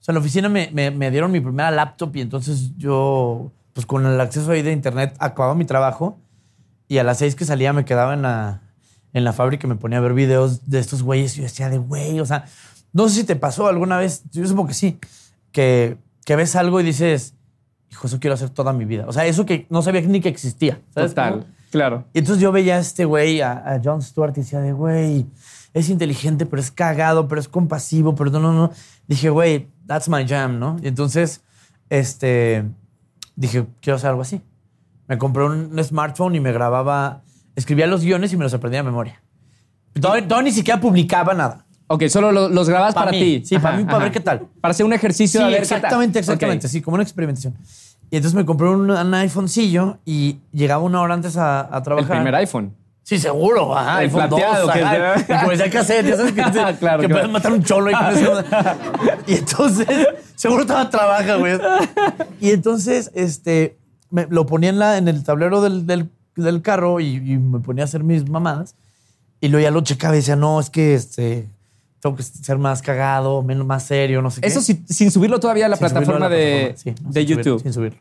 O 0.07 0.09
sea, 0.09 0.13
en 0.13 0.15
la 0.15 0.19
oficina 0.21 0.47
me, 0.49 0.69
me- 0.71 0.91
me 0.91 1.11
dieron 1.11 1.31
mi 1.31 1.39
primera 1.41 1.69
laptop 1.71 2.15
y 2.15 2.21
entonces 2.21 2.71
yo, 2.77 3.51
pues 3.73 3.85
con 3.85 4.05
el 4.05 4.19
acceso 4.21 4.51
ahí 4.51 4.61
de 4.61 4.71
internet, 4.71 5.13
acababa 5.19 5.53
mi 5.53 5.65
trabajo 5.65 6.17
y 6.87 6.97
a 6.99 7.03
las 7.03 7.17
seis 7.17 7.35
que 7.35 7.43
salía 7.45 7.73
me 7.73 7.83
quedaba 7.83 8.13
en 8.13 8.21
la, 8.21 8.61
en 9.13 9.23
la 9.25 9.33
fábrica 9.33 9.67
y 9.67 9.69
me 9.69 9.75
ponía 9.75 9.97
a 9.97 10.01
ver 10.01 10.13
videos 10.13 10.69
de 10.69 10.79
estos 10.79 11.03
güeyes 11.03 11.33
y 11.35 11.37
yo 11.39 11.43
decía 11.43 11.69
de 11.69 11.77
güey, 11.77 12.19
o 12.21 12.25
sea, 12.25 12.45
no 12.93 13.09
sé 13.09 13.15
si 13.15 13.23
te 13.25 13.35
pasó 13.35 13.67
alguna 13.67 13.97
vez, 13.97 14.23
yo 14.31 14.45
supongo 14.47 14.69
que 14.69 14.73
sí, 14.73 14.97
que, 15.51 15.97
que 16.25 16.35
ves 16.37 16.55
algo 16.55 16.79
y 16.79 16.83
dices, 16.83 17.33
hijo, 17.91 18.07
eso 18.07 18.19
quiero 18.19 18.33
hacer 18.35 18.49
toda 18.49 18.71
mi 18.73 18.85
vida. 18.85 19.05
O 19.07 19.13
sea, 19.13 19.25
eso 19.25 19.45
que 19.45 19.65
no 19.69 19.81
sabía 19.81 20.01
ni 20.01 20.21
que 20.21 20.29
existía. 20.29 20.79
¿sabes 20.93 21.11
Total, 21.11 21.31
cómo? 21.33 21.45
claro. 21.69 22.05
Y 22.13 22.19
entonces 22.19 22.41
yo 22.41 22.51
veía 22.53 22.77
a 22.77 22.79
este 22.79 23.03
güey, 23.05 23.41
a, 23.41 23.51
a 23.75 23.81
Jon 23.83 24.01
Stewart, 24.01 24.31
y 24.37 24.39
decía 24.41 24.59
de, 24.61 24.71
güey, 24.71 25.25
es 25.77 25.89
inteligente, 25.89 26.46
pero 26.46 26.62
es 26.62 26.72
cagado, 26.72 27.27
pero 27.27 27.39
es 27.41 27.48
compasivo, 27.48 28.15
pero 28.15 28.29
no, 28.31 28.39
no, 28.39 28.53
no. 28.53 28.72
Dije, 29.07 29.29
güey, 29.29 29.67
that's 29.86 30.10
my 30.10 30.27
jam, 30.27 30.60
¿no? 30.60 30.77
Y 30.81 30.88
entonces, 30.88 31.41
este, 31.89 32.65
dije, 33.36 33.65
quiero 33.81 33.98
hacer 33.98 34.10
algo 34.10 34.22
así. 34.22 34.41
Me 35.07 35.17
compré 35.17 35.43
un 35.46 35.81
smartphone 35.84 36.36
y 36.36 36.39
me 36.39 36.51
grababa, 36.51 37.22
escribía 37.55 37.88
los 37.88 38.03
guiones 38.03 38.34
y 38.34 38.38
me 38.38 38.43
los 38.43 38.53
aprendía 38.53 38.79
de 38.79 38.84
memoria. 38.84 39.22
Todavía, 40.00 40.27
todavía 40.27 40.50
ni 40.50 40.55
siquiera 40.55 40.79
publicaba 40.79 41.34
nada. 41.34 41.65
Ok, 41.88 42.03
solo 42.07 42.31
lo- 42.34 42.50
los 42.50 42.67
grabas 42.67 42.93
Pa' 42.93 43.05
para 43.05 43.12
ti. 43.12 43.43
sí, 43.46 43.57
para 43.60 43.77
mí, 43.77 43.86
para 43.86 44.00
ver 44.00 44.12
qué 44.12 44.19
tal. 44.19 44.48
Para 44.60 44.72
hacer 44.72 44.86
un 44.86 44.91
ejercicio 44.93 45.39
Sí, 45.39 45.46
de 45.46 45.51
ver 45.53 45.62
qué 45.62 45.67
tal. 45.69 45.77
exactamente, 45.77 46.19
exactamente. 46.19 46.67
Ok. 46.67 46.72
Sí, 46.72 46.81
como 46.81 46.96
una 46.96 47.03
experimentación. 47.03 47.55
Y 48.12 48.17
entonces 48.17 48.36
me 48.36 48.46
compré 48.46 48.67
un, 48.67 48.89
un 48.91 49.13
iPhonecillo 49.13 50.00
y 50.05 50.39
llegaba 50.51 50.84
una 50.84 51.01
hora 51.01 51.13
antes 51.13 51.38
a, 51.38 51.62
a 51.62 51.77
El 51.77 51.84
trabajar. 51.84 52.17
primer 52.17 52.36
iPhone. 52.36 52.74
Sí, 53.07 53.17
seguro. 53.19 53.73
Ajá, 53.73 53.99
El 54.03 54.09
iPhone 54.09 54.27
plateado, 54.27 54.65
2, 54.65 54.73
que 54.73 54.81
ajá. 54.83 55.13
es 55.15 55.59
de- 55.59 55.65
Y 55.65 55.69
cassette, 55.69 56.15
sabes 56.17 56.33
que, 56.33 56.41
Claro, 56.51 56.73
que 56.73 56.77
claro. 56.77 57.07
puedes 57.09 57.29
matar 57.29 57.53
un 57.53 57.63
cholo 57.63 57.89
y 57.89 57.93
con 57.93 58.05
eso. 58.07 58.43
Y 59.27 59.35
entonces, 59.35 59.87
seguro 60.35 60.63
estaba 60.63 60.89
trabaja, 60.89 61.35
güey. 61.37 61.57
Y 62.41 62.51
entonces, 62.51 63.09
este, 63.15 63.77
me- 64.09 64.27
lo 64.29 64.45
ponía 64.45 64.69
en, 64.71 64.79
la, 64.79 64.97
en 64.97 65.07
el 65.07 65.23
tablero 65.23 65.61
del, 65.61 65.85
del 65.87 66.09
del 66.35 66.61
carro 66.61 66.99
y, 66.99 67.15
y 67.15 67.37
me 67.37 67.59
ponía 67.61 67.83
a 67.83 67.85
hacer 67.85 68.03
mis 68.03 68.29
mamadas. 68.29 68.75
Y 69.39 69.47
luego 69.47 69.63
ya 69.63 69.71
lo 69.71 69.81
checaba 69.81 70.13
y 70.13 70.17
decía, 70.17 70.35
no, 70.35 70.59
es 70.59 70.69
que 70.69 70.93
este, 70.93 71.47
tengo 72.01 72.15
que 72.17 72.23
ser 72.23 72.57
más 72.57 72.81
cagado, 72.81 73.41
menos, 73.41 73.65
más 73.65 73.83
serio, 73.83 74.21
no 74.21 74.29
sé 74.31 74.41
qué. 74.41 74.47
Eso 74.47 74.61
sin 74.61 75.11
subirlo 75.11 75.39
todavía 75.39 75.65
a 75.67 75.69
la 75.69 75.77
Sin 75.77 75.87
plataforma 75.87 76.25
a 76.27 76.29
la 76.29 76.35
de, 76.35 76.75
plataforma, 76.75 76.77
sí, 76.97 77.03
no, 77.03 77.11
de 77.11 77.19
sin 77.21 77.27
subirlo, 77.27 77.43
YouTube. 77.43 77.63
sin 77.63 77.73
subirlo. 77.73 77.99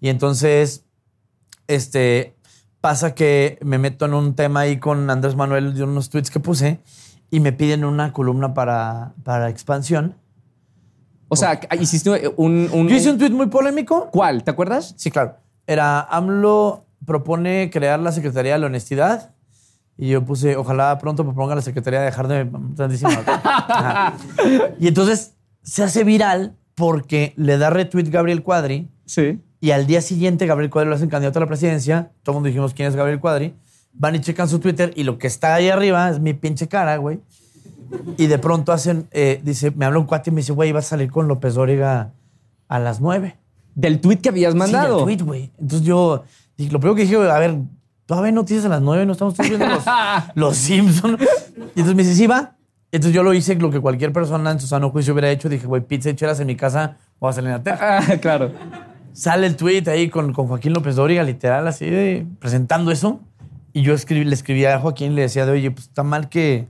Y 0.00 0.08
entonces, 0.08 0.82
este, 1.68 2.34
pasa 2.82 3.14
que 3.14 3.58
me 3.62 3.78
meto 3.78 4.04
en 4.04 4.12
un 4.12 4.34
tema 4.34 4.60
ahí 4.60 4.78
con 4.78 5.08
Andrés 5.08 5.36
Manuel 5.36 5.72
de 5.74 5.84
unos 5.84 6.10
tweets 6.10 6.30
que 6.30 6.38
puse 6.40 6.80
y 7.30 7.40
me 7.40 7.52
piden 7.52 7.84
una 7.86 8.12
columna 8.12 8.52
para, 8.52 9.14
para 9.24 9.48
expansión. 9.48 10.16
O 11.28 11.36
sea, 11.36 11.58
hiciste 11.80 12.10
un, 12.36 12.68
un- 12.72 12.88
Yo 12.88 12.96
hice 12.96 13.10
un 13.10 13.16
tweet 13.16 13.30
muy 13.30 13.46
polémico. 13.46 14.10
¿Cuál? 14.12 14.44
¿Te 14.44 14.50
acuerdas? 14.50 14.92
Sí, 14.98 15.10
claro. 15.10 15.36
Era 15.66 16.02
AMLO 16.02 16.84
propone 17.06 17.70
crear 17.72 17.98
la 18.00 18.12
Secretaría 18.12 18.52
de 18.52 18.58
la 18.58 18.66
Honestidad. 18.66 19.30
Y 19.96 20.08
yo 20.08 20.24
puse, 20.24 20.56
ojalá 20.56 20.98
pronto 20.98 21.24
proponga 21.24 21.54
la 21.54 21.62
Secretaría 21.62 22.00
de 22.00 22.06
dejar 22.06 22.28
de. 22.28 22.50
Y 24.80 24.88
entonces 24.88 25.34
se 25.62 25.82
hace 25.84 26.04
viral 26.04 26.56
porque 26.74 27.32
le 27.36 27.56
da 27.58 27.70
retweet 27.70 28.10
Gabriel 28.10 28.42
Cuadri. 28.42 28.90
Sí. 29.06 29.40
Y 29.62 29.70
al 29.70 29.86
día 29.86 30.00
siguiente 30.00 30.44
Gabriel 30.44 30.72
Cuadri 30.72 30.90
lo 30.90 30.96
hacen 30.96 31.08
candidato 31.08 31.38
a 31.38 31.42
la 31.42 31.46
presidencia. 31.46 32.10
Todo 32.24 32.32
el 32.32 32.34
mundo 32.34 32.48
dijimos 32.48 32.74
quién 32.74 32.88
es 32.88 32.96
Gabriel 32.96 33.20
Cuadri. 33.20 33.54
Van 33.92 34.16
y 34.16 34.20
checan 34.20 34.48
su 34.48 34.58
Twitter 34.58 34.92
y 34.96 35.04
lo 35.04 35.18
que 35.18 35.28
está 35.28 35.54
ahí 35.54 35.68
arriba 35.68 36.10
es 36.10 36.18
mi 36.18 36.34
pinche 36.34 36.66
cara, 36.66 36.96
güey. 36.96 37.20
Y 38.16 38.26
de 38.26 38.38
pronto 38.38 38.72
hacen, 38.72 39.06
eh, 39.12 39.40
dice, 39.44 39.70
me 39.70 39.84
habla 39.84 40.00
un 40.00 40.06
cuate 40.06 40.30
y 40.30 40.32
me 40.32 40.40
dice, 40.40 40.52
güey, 40.52 40.72
vas 40.72 40.86
a 40.86 40.88
salir 40.88 41.12
con 41.12 41.28
López 41.28 41.54
Dóriga 41.54 42.10
a 42.66 42.78
las 42.80 43.00
nueve. 43.00 43.36
Del 43.76 44.00
tweet 44.00 44.16
que 44.16 44.30
habías 44.30 44.56
mandado. 44.56 44.96
Sí, 44.96 45.12
el 45.12 45.16
tweet, 45.18 45.24
güey. 45.24 45.52
Entonces 45.60 45.86
yo, 45.86 46.24
lo 46.56 46.80
primero 46.80 46.96
que 46.96 47.02
dije, 47.02 47.14
a 47.14 47.38
ver, 47.38 47.56
todavía 48.04 48.30
hay 48.30 48.34
noticias 48.34 48.64
a 48.64 48.68
las 48.68 48.82
nueve, 48.82 49.06
no 49.06 49.12
estamos 49.12 49.38
viendo 49.38 49.64
los, 49.64 49.84
los 50.34 50.56
Simpsons. 50.56 51.22
Y 51.56 51.78
entonces 51.78 51.94
me 51.94 52.02
dice, 52.02 52.16
sí, 52.16 52.26
va. 52.26 52.56
Entonces 52.90 53.14
yo 53.14 53.22
lo 53.22 53.32
hice 53.32 53.54
lo 53.54 53.70
que 53.70 53.78
cualquier 53.78 54.12
persona 54.12 54.50
en 54.50 54.58
su 54.58 54.66
sano 54.66 54.90
juicio 54.90 55.12
hubiera 55.12 55.30
hecho. 55.30 55.48
Dije, 55.48 55.68
güey, 55.68 55.82
pizza 55.82 56.10
y 56.10 56.16
chelas 56.16 56.40
en 56.40 56.48
mi 56.48 56.56
casa, 56.56 56.96
voy 57.20 57.30
a 57.30 57.32
salir 57.32 57.50
en 57.50 57.56
la 57.58 57.62
tele. 57.62 57.78
Ah, 57.80 58.16
claro. 58.20 58.50
Sale 59.12 59.46
el 59.46 59.56
tweet 59.56 59.84
ahí 59.88 60.08
con, 60.08 60.32
con 60.32 60.46
Joaquín 60.48 60.72
López 60.72 60.96
Dóriga, 60.96 61.22
literal, 61.22 61.66
así 61.68 61.84
de 61.88 62.26
presentando 62.38 62.90
eso. 62.90 63.20
Y 63.72 63.82
yo 63.82 63.94
escribí, 63.94 64.24
le 64.24 64.34
escribí 64.34 64.64
a 64.64 64.78
Joaquín, 64.78 65.14
le 65.14 65.22
decía 65.22 65.46
de, 65.46 65.52
oye, 65.52 65.70
pues 65.70 65.86
está 65.86 66.02
mal 66.02 66.28
que 66.28 66.68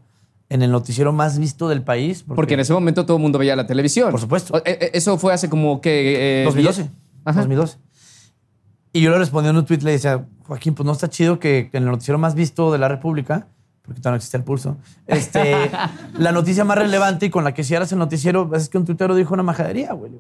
en 0.49 0.63
el 0.63 0.71
noticiero 0.71 1.13
más 1.13 1.39
visto 1.39 1.69
del 1.69 1.83
país. 1.83 2.25
Porque 2.27 2.55
en 2.55 2.61
ese 2.61 2.73
momento 2.73 3.07
todo 3.07 3.17
el 3.17 3.23
mundo 3.23 3.39
veía 3.39 3.57
la 3.57 3.67
televisión. 3.67 4.11
Por 4.11 4.21
supuesto. 4.21 4.57
Eh, 4.59 4.79
eh, 4.81 4.91
Eso 4.95 5.19
fue 5.19 5.33
hace 5.33 5.49
como 5.49 5.81
que. 5.81 6.43
eh, 6.43 6.45
2012. 6.45 6.83
diez- 6.83 6.91
Ajá. 7.25 7.41
2012. 7.41 7.79
Y 8.93 9.01
yo 9.01 9.11
le 9.11 9.19
respondí 9.19 9.49
en 9.49 9.57
un 9.57 9.65
tweet, 9.65 9.79
le 9.81 9.93
decía, 9.93 10.27
Joaquín, 10.47 10.75
pues 10.75 10.85
no 10.85 10.93
está 10.93 11.09
chido 11.09 11.39
que 11.39 11.71
en 11.73 11.85
el 11.85 11.91
noticiero 11.91 12.19
más 12.19 12.35
visto 12.35 12.71
de 12.71 12.79
la 12.79 12.89
República, 12.89 13.47
porque 13.83 14.01
todavía 14.01 14.13
no 14.13 14.17
existe 14.17 14.37
el 14.37 14.45
pulso, 14.45 14.77
este, 15.07 15.55
la 16.19 16.31
noticia 16.33 16.65
más 16.65 16.77
relevante 16.77 17.27
y 17.27 17.31
con 17.31 17.43
la 17.45 17.55
que 17.55 17.65
cierras 17.65 17.91
el 17.93 17.99
noticiero 17.99 18.51
es 18.55 18.69
que 18.69 18.77
un 18.79 18.85
tuitero 18.85 19.15
dijo 19.15 19.33
una 19.33 19.43
majadería, 19.43 19.93
güey. 19.95 20.13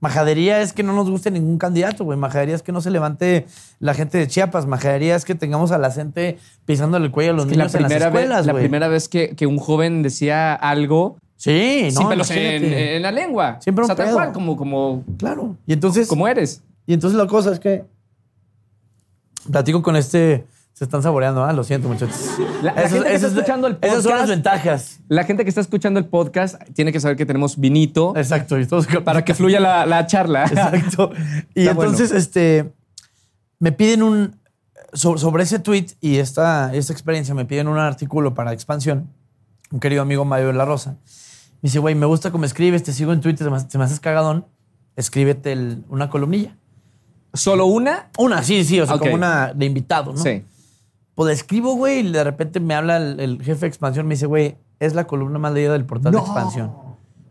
Majadería 0.00 0.60
es 0.60 0.72
que 0.72 0.82
no 0.82 0.92
nos 0.92 1.10
guste 1.10 1.30
ningún 1.30 1.58
candidato, 1.58 2.04
güey. 2.04 2.18
Majadería 2.18 2.54
es 2.54 2.62
que 2.62 2.72
no 2.72 2.80
se 2.80 2.90
levante 2.90 3.46
la 3.80 3.94
gente 3.94 4.18
de 4.18 4.28
Chiapas. 4.28 4.66
Majadería 4.66 5.16
es 5.16 5.24
que 5.24 5.34
tengamos 5.34 5.72
a 5.72 5.78
la 5.78 5.90
gente 5.90 6.38
pisándole 6.66 7.06
el 7.06 7.12
cuello 7.12 7.32
a 7.32 7.34
los 7.34 7.46
que 7.46 7.56
la 7.56 7.64
niños 7.64 7.74
en 7.74 7.82
las 7.82 7.90
primera, 7.90 8.10
vez, 8.10 8.22
escuelas, 8.22 8.46
la 8.46 8.54
primera 8.54 8.88
vez 8.88 9.08
que, 9.08 9.34
que 9.34 9.46
un 9.46 9.58
joven 9.58 10.02
decía 10.02 10.54
algo 10.54 11.16
Sí, 11.38 11.90
no, 11.94 12.00
sin 12.00 12.08
pelos 12.08 12.30
en, 12.32 13.00
la 13.00 13.12
lengua. 13.12 13.58
Siempre 13.60 13.82
o 13.82 13.84
un 13.84 13.86
sea, 13.86 13.94
tal 13.94 14.06
pedo. 14.06 14.16
cual, 14.16 14.32
como, 14.32 14.56
como, 14.56 15.04
Claro. 15.18 15.56
Y 15.66 15.72
entonces... 15.72 16.08
como 16.08 16.26
eres. 16.26 16.62
Y 16.84 16.94
entonces 16.94 17.16
la 17.16 17.28
cosa 17.28 17.52
es 17.52 17.60
que 17.60 17.84
platico 19.50 19.80
con 19.82 19.94
este. 19.94 20.46
Se 20.78 20.84
están 20.84 21.02
saboreando, 21.02 21.42
¿ah? 21.42 21.52
Lo 21.52 21.64
siento, 21.64 21.88
muchachos. 21.88 22.16
La- 22.62 22.72
la 22.72 22.88
gente 22.88 23.08
que 23.08 23.14
está 23.16 23.26
escuchando 23.26 23.66
el 23.66 23.78
Esas 23.80 24.04
son 24.04 24.12
las 24.12 24.20
podcast- 24.22 24.28
ventajas. 24.28 25.00
La 25.08 25.24
gente 25.24 25.42
que 25.42 25.48
está 25.48 25.60
escuchando 25.60 25.98
el 25.98 26.06
podcast 26.06 26.62
tiene 26.72 26.92
que 26.92 27.00
saber 27.00 27.16
que 27.16 27.26
tenemos 27.26 27.58
vinito 27.58 28.12
Exacto. 28.16 28.56
Y 28.60 28.64
todos 28.64 28.86
para 29.04 29.24
que 29.24 29.34
fluya 29.34 29.58
la, 29.58 29.86
la 29.86 30.06
charla. 30.06 30.44
Exacto. 30.44 31.10
Y 31.56 31.62
Está 31.62 31.74
bueno. 31.74 31.90
entonces, 31.90 32.12
este. 32.16 32.72
Me 33.58 33.72
piden 33.72 34.04
un. 34.04 34.36
so- 34.92 35.18
sobre 35.18 35.42
ese 35.42 35.58
tweet 35.58 35.86
y 36.00 36.18
esta, 36.18 36.72
esta 36.72 36.92
experiencia, 36.92 37.34
me 37.34 37.44
piden 37.44 37.66
un 37.66 37.76
artículo 37.78 38.34
para 38.34 38.52
expansión. 38.52 39.08
Un 39.72 39.80
querido 39.80 40.02
amigo 40.02 40.24
Mario 40.24 40.46
de 40.46 40.52
la 40.52 40.64
Rosa. 40.64 40.92
Me 41.60 41.62
dice, 41.62 41.80
güey, 41.80 41.96
me 41.96 42.06
gusta 42.06 42.30
cómo 42.30 42.44
escribes, 42.44 42.84
te 42.84 42.92
sigo 42.92 43.12
en 43.12 43.20
Twitter, 43.20 43.44
se 43.48 43.50
me, 43.50 43.58
se 43.68 43.78
me 43.78 43.82
haces 43.84 43.98
cagadón. 43.98 44.46
Escríbete 44.94 45.50
el- 45.50 45.84
una 45.88 46.08
columnilla. 46.08 46.56
¿Solo 47.34 47.66
una? 47.66 48.10
Una, 48.16 48.44
sí, 48.44 48.62
sí, 48.64 48.80
o 48.80 48.86
sea, 48.86 48.96
como 48.98 49.14
una 49.14 49.52
de 49.52 49.66
invitado, 49.66 50.12
¿no? 50.12 50.22
Sí. 50.22 50.44
Pues 51.18 51.32
escribo, 51.36 51.74
güey, 51.74 51.98
y 52.06 52.12
de 52.12 52.22
repente 52.22 52.60
me 52.60 52.74
habla 52.76 52.96
el, 52.98 53.18
el 53.18 53.42
jefe 53.42 53.62
de 53.62 53.66
expansión, 53.66 54.06
me 54.06 54.14
dice, 54.14 54.26
güey, 54.26 54.56
es 54.78 54.94
la 54.94 55.04
columna 55.08 55.40
más 55.40 55.52
leída 55.52 55.72
del 55.72 55.84
portal 55.84 56.12
de 56.12 56.18
No. 56.18 56.24
expansión. 56.24 56.70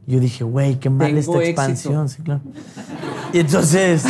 Y 0.05 0.11
yo 0.11 0.19
dije, 0.19 0.43
güey, 0.43 0.75
qué 0.77 0.89
mal 0.89 1.07
Tengo 1.07 1.19
esta 1.19 1.31
éxito. 1.37 1.49
expansión, 1.93 2.09
sí, 2.09 2.21
claro. 2.21 2.41
Y 3.31 3.39
entonces 3.39 4.03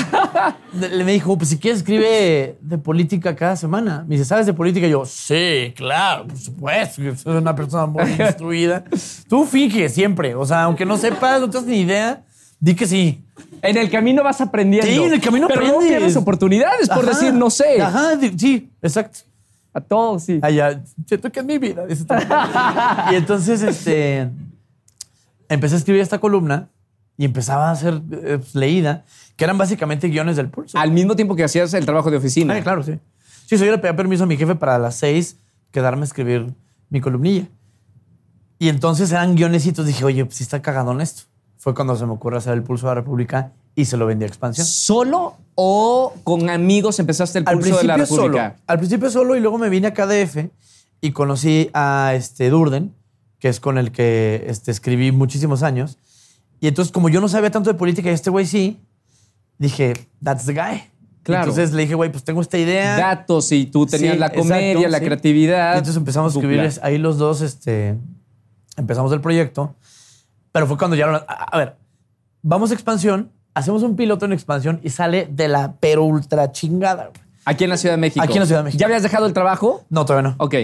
le 0.74 1.04
me 1.04 1.12
dijo, 1.12 1.38
pues 1.38 1.50
si 1.52 1.60
quieres 1.60 1.82
escribe 1.82 2.58
de 2.60 2.78
política 2.80 3.36
cada 3.36 3.56
semana. 3.56 4.04
Me 4.08 4.16
dice, 4.16 4.26
¿sabes 4.26 4.48
de 4.48 4.54
política? 4.54 4.88
Y 4.88 4.90
yo, 4.90 5.06
sí, 5.06 5.74
claro, 5.76 6.26
por 6.26 6.38
supuesto, 6.40 7.02
que 7.04 7.16
soy 7.16 7.38
una 7.38 7.56
persona 7.56 7.86
muy 7.86 8.02
instruida. 8.20 8.84
Tú 9.30 9.46
finge 9.46 9.90
siempre, 9.90 10.34
o 10.34 10.44
sea, 10.44 10.64
aunque 10.64 10.86
no 10.88 10.98
sepas, 10.98 11.40
no 11.40 11.52
tienes 11.52 11.70
ni 11.70 11.82
idea, 11.82 12.24
di 12.60 12.74
que 12.74 12.88
sí. 12.88 13.24
En 13.62 13.78
el 13.78 13.92
camino 13.92 14.24
vas 14.24 14.42
aprendiendo. 14.42 14.88
Sí, 14.90 15.04
en 15.04 15.14
el 15.14 15.22
camino 15.22 15.48
Pero 15.48 15.62
no 15.62 15.68
aprendes. 15.68 15.90
pierdes 15.90 16.16
oportunidades 16.16 16.90
por 16.90 17.00
Ajá, 17.08 17.10
decir 17.10 17.32
no 17.34 17.52
sé. 17.52 17.80
Ajá, 17.80 18.20
sí, 18.38 18.72
exacto. 18.82 19.20
A 19.78 19.82
todos, 19.82 20.24
sí. 20.24 20.40
allá, 20.42 20.84
siento 21.06 21.32
que 21.32 21.40
es 21.40 21.46
mi 21.46 21.60
vida. 21.60 21.86
y 23.12 23.16
entonces, 23.16 23.62
este, 23.62 24.28
empecé 25.50 25.76
a 25.76 25.78
escribir 25.78 26.02
esta 26.02 26.18
columna 26.18 26.70
y 27.16 27.26
empezaba 27.26 27.70
a 27.70 27.76
ser 27.76 28.02
eh, 28.12 28.40
pues, 28.40 28.56
leída, 28.56 29.06
que 29.36 29.44
eran 29.44 29.56
básicamente 29.60 30.08
guiones 30.08 30.36
del 30.36 30.50
pulso. 30.50 30.80
Al 30.80 30.90
mismo 30.90 31.16
tiempo 31.16 31.36
que 31.36 31.44
hacías 31.44 31.76
el 31.76 31.86
trabajo 31.86 32.10
de 32.10 32.18
oficina. 32.18 32.56
Ah, 32.56 32.62
claro, 32.64 32.82
sí. 32.82 32.98
Sí, 33.46 33.56
so 33.56 33.66
yo 33.66 33.72
le 33.72 33.78
pedí 33.78 33.94
permiso 33.94 34.24
a 34.24 34.28
mi 34.28 34.36
jefe 34.36 34.56
para 34.56 34.80
las 34.80 34.96
seis 34.96 35.38
quedarme 35.70 36.02
a 36.02 36.06
escribir 36.06 36.56
mi 36.90 37.00
columnilla. 37.00 37.48
Y 38.58 38.70
entonces 38.70 39.12
eran 39.12 39.36
guionecitos. 39.36 39.86
Dije, 39.86 40.04
oye, 40.04 40.26
pues 40.26 40.38
sí 40.38 40.44
está 40.44 40.60
cagadón 40.64 41.02
esto. 41.02 41.24
Fue 41.68 41.76
cuando 41.76 41.98
se 41.98 42.06
me 42.06 42.14
ocurre 42.14 42.38
hacer 42.38 42.54
el 42.54 42.64
pulso 42.64 42.88
de 42.88 42.92
la 42.92 43.02
República 43.02 43.52
y 43.76 43.84
se 43.84 43.98
lo 43.98 44.06
vendí 44.06 44.24
a 44.24 44.28
expansión. 44.30 44.66
¿Solo 44.66 45.36
o 45.54 46.14
con 46.24 46.50
amigos 46.50 46.98
empezaste 46.98 47.40
el 47.40 47.44
Al 47.46 47.60
pulso 47.60 47.80
de 47.80 47.84
la 47.84 48.06
solo. 48.06 48.22
República? 48.22 48.56
Al 48.68 48.78
principio 48.78 49.10
solo 49.10 49.36
y 49.36 49.42
luego 49.42 49.58
me 49.58 49.68
vine 49.68 49.88
a 49.88 49.94
KDF 49.94 50.46
y 51.02 51.12
conocí 51.12 51.70
a 51.74 52.14
este 52.16 52.50
Durden, 52.50 52.96
que 53.40 53.50
es 53.50 53.60
con 53.60 53.78
el 53.78 53.92
que 53.92 54.46
este, 54.48 54.72
escribí 54.72 55.12
muchísimos 55.12 55.62
años. 55.62 55.98
Y 56.62 56.70
entonces, 56.70 56.90
como 56.94 57.10
yo 57.10 57.20
no 57.20 57.28
sabía 57.28 57.52
tanto 57.52 57.70
de 57.70 57.78
política 57.78 58.10
y 58.12 58.14
este 58.14 58.30
güey 58.30 58.46
sí, 58.46 58.80
dije, 59.58 60.08
that's 60.24 60.46
the 60.46 60.54
guy. 60.54 60.84
Claro. 61.24 61.50
Entonces 61.50 61.74
le 61.74 61.82
dije, 61.82 61.96
güey, 61.96 62.10
pues 62.10 62.24
tengo 62.24 62.40
esta 62.40 62.58
idea. 62.58 62.96
Datos 62.96 63.52
y 63.52 63.66
tú 63.66 63.86
tenías 63.86 64.14
Sí, 64.14 64.20
la 64.20 64.30
comedia, 64.30 64.72
exacto, 64.72 64.90
la 64.90 65.00
sí. 65.00 65.04
creatividad. 65.06 65.74
Y 65.74 65.78
entonces 65.80 65.98
empezamos 65.98 66.34
a 66.34 66.40
escribir 66.40 66.72
ahí 66.82 66.98
los 66.98 67.18
dos, 67.18 67.42
este, 67.42 67.98
empezamos 68.78 69.12
el 69.12 69.20
proyecto. 69.20 69.76
Pero 70.52 70.68
fue 70.68 70.78
cuando 70.78 70.96
ya, 70.96 71.08
a, 71.08 71.18
a 71.18 71.58
ver, 71.58 71.76
vamos 72.42 72.72
a 72.72 72.74
expansión, 72.74 73.32
hacemos 73.54 73.84
un 73.84 73.96
piloto 73.96 74.26
en 74.26 74.34
expansión 74.34 74.80
y 74.84 74.90
sale 74.90 75.28
de 75.32 75.48
la 75.48 75.74
pero 75.80 76.04
ultra 76.04 76.52
chingada. 76.52 77.08
güey. 77.08 77.28
Aquí 77.46 77.64
en 77.64 77.70
la 77.70 77.78
Ciudad 77.78 77.94
de 77.96 78.02
México. 78.02 78.24
Aquí 78.24 78.34
en 78.34 78.40
la 78.42 78.46
Ciudad 78.46 78.60
de 78.60 78.66
México. 78.66 78.80
¿Ya 78.80 78.88
habías 78.88 79.04
dejado 79.04 79.26
el 79.26 79.34
trabajo? 79.34 79.86
No, 79.90 80.06
todavía 80.06 80.32
no. 80.32 80.36
Ok. 80.44 80.56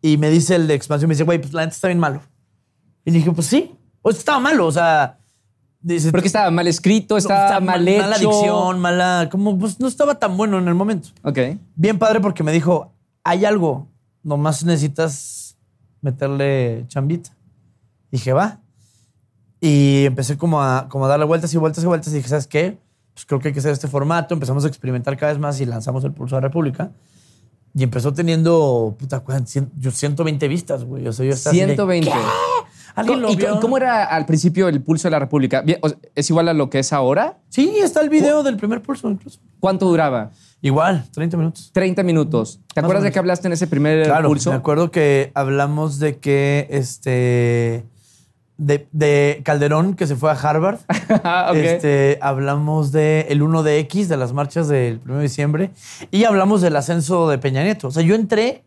Y 0.00 0.16
me 0.16 0.30
dice 0.30 0.54
el 0.56 0.66
de 0.66 0.74
expansión, 0.74 1.08
me 1.08 1.14
dice, 1.14 1.24
güey, 1.24 1.38
pues 1.38 1.52
la 1.52 1.62
neta 1.62 1.74
está 1.74 1.88
bien 1.88 1.98
malo. 1.98 2.22
Y 3.04 3.10
dije, 3.10 3.30
pues 3.32 3.46
sí. 3.46 3.74
O 4.00 4.10
sea, 4.10 4.18
estaba 4.18 4.40
malo, 4.40 4.66
o 4.66 4.72
sea. 4.72 5.18
Dice, 5.80 6.10
Porque 6.10 6.28
estaba 6.28 6.50
mal 6.50 6.66
escrito, 6.68 7.14
no, 7.14 7.18
estaba 7.18 7.60
mal 7.60 7.86
hecho. 7.86 8.02
Mala 8.02 8.18
dicción, 8.18 8.80
mala. 8.80 9.28
Como, 9.30 9.58
pues 9.58 9.78
no 9.78 9.88
estaba 9.88 10.14
tan 10.18 10.36
bueno 10.36 10.58
en 10.58 10.68
el 10.68 10.74
momento. 10.74 11.08
Ok. 11.22 11.38
Bien 11.74 11.98
padre 11.98 12.20
porque 12.20 12.42
me 12.42 12.52
dijo, 12.52 12.92
hay 13.24 13.44
algo, 13.44 13.88
nomás 14.22 14.64
necesitas 14.64 15.56
meterle 16.00 16.84
chambita. 16.88 17.30
Dije, 18.10 18.32
va. 18.32 18.60
Y 19.64 20.06
empecé 20.06 20.36
como 20.36 20.60
a, 20.60 20.88
como 20.88 21.04
a 21.04 21.08
darle 21.08 21.24
vueltas 21.24 21.54
y 21.54 21.56
vueltas 21.56 21.84
y 21.84 21.86
vueltas 21.86 22.12
y 22.12 22.16
dije, 22.16 22.28
¿sabes 22.28 22.48
qué? 22.48 22.78
Pues 23.14 23.24
creo 23.26 23.38
que 23.38 23.48
hay 23.48 23.54
que 23.54 23.60
hacer 23.60 23.70
este 23.70 23.86
formato. 23.86 24.34
Empezamos 24.34 24.64
a 24.64 24.68
experimentar 24.68 25.16
cada 25.16 25.30
vez 25.30 25.40
más 25.40 25.60
y 25.60 25.66
lanzamos 25.66 26.02
el 26.02 26.10
Pulso 26.12 26.34
de 26.34 26.42
la 26.42 26.48
República. 26.48 26.90
Y 27.72 27.84
empezó 27.84 28.12
teniendo, 28.12 28.96
puta, 28.98 29.20
¿cuántas? 29.20 29.54
Cien- 29.54 29.70
yo 29.78 29.92
120 29.92 30.48
vistas, 30.48 30.82
güey. 30.84 31.06
O 31.06 31.12
sea, 31.12 31.24
yo 31.24 31.32
estaba 31.32 31.52
así 31.52 31.60
de, 31.60 31.66
120. 31.66 32.10
¿qué? 32.10 32.16
¿Alguien 32.96 33.22
lo 33.22 33.30
¿Y 33.30 33.36
vio? 33.36 33.60
cómo 33.60 33.76
era 33.76 34.04
al 34.04 34.26
principio 34.26 34.66
el 34.68 34.82
pulso 34.82 35.06
de 35.06 35.12
la 35.12 35.20
República? 35.20 35.64
¿Es 36.16 36.28
igual 36.28 36.48
a 36.48 36.54
lo 36.54 36.68
que 36.68 36.80
es 36.80 36.92
ahora? 36.92 37.38
Sí, 37.48 37.72
está 37.80 38.00
el 38.00 38.08
video 38.10 38.42
del 38.42 38.56
primer 38.56 38.82
pulso 38.82 39.08
incluso. 39.08 39.38
¿Cuánto 39.60 39.86
duraba? 39.86 40.32
Igual, 40.60 41.04
30 41.12 41.36
minutos. 41.36 41.70
30 41.72 42.02
minutos. 42.02 42.58
¿Te 42.74 42.80
Más 42.80 42.84
acuerdas 42.86 43.04
de 43.04 43.12
que 43.12 43.18
hablaste 43.20 43.46
en 43.46 43.52
ese 43.52 43.66
primer 43.68 44.04
Claro, 44.06 44.28
pulso? 44.28 44.50
me 44.50 44.56
acuerdo 44.56 44.90
que 44.90 45.30
hablamos 45.34 45.98
de 46.00 46.18
que 46.18 46.66
este 46.70 47.86
de, 48.58 48.86
de 48.92 49.40
Calderón, 49.44 49.94
que 49.94 50.06
se 50.06 50.16
fue 50.16 50.30
a 50.30 50.34
Harvard. 50.34 50.78
Ah. 51.24 51.52
Este, 51.54 52.18
hablamos 52.22 52.90
de 52.92 53.26
el 53.28 53.42
1 53.42 53.62
de 53.62 53.78
X, 53.80 54.08
de 54.08 54.16
las 54.16 54.32
marchas 54.32 54.66
del 54.68 55.00
1 55.04 55.16
de 55.16 55.22
diciembre. 55.22 55.70
Y 56.10 56.24
hablamos 56.24 56.62
del 56.62 56.74
ascenso 56.76 57.28
de 57.28 57.38
Peña 57.38 57.62
Nieto. 57.62 57.88
O 57.88 57.90
sea, 57.90 58.02
yo 58.02 58.14
entré 58.14 58.64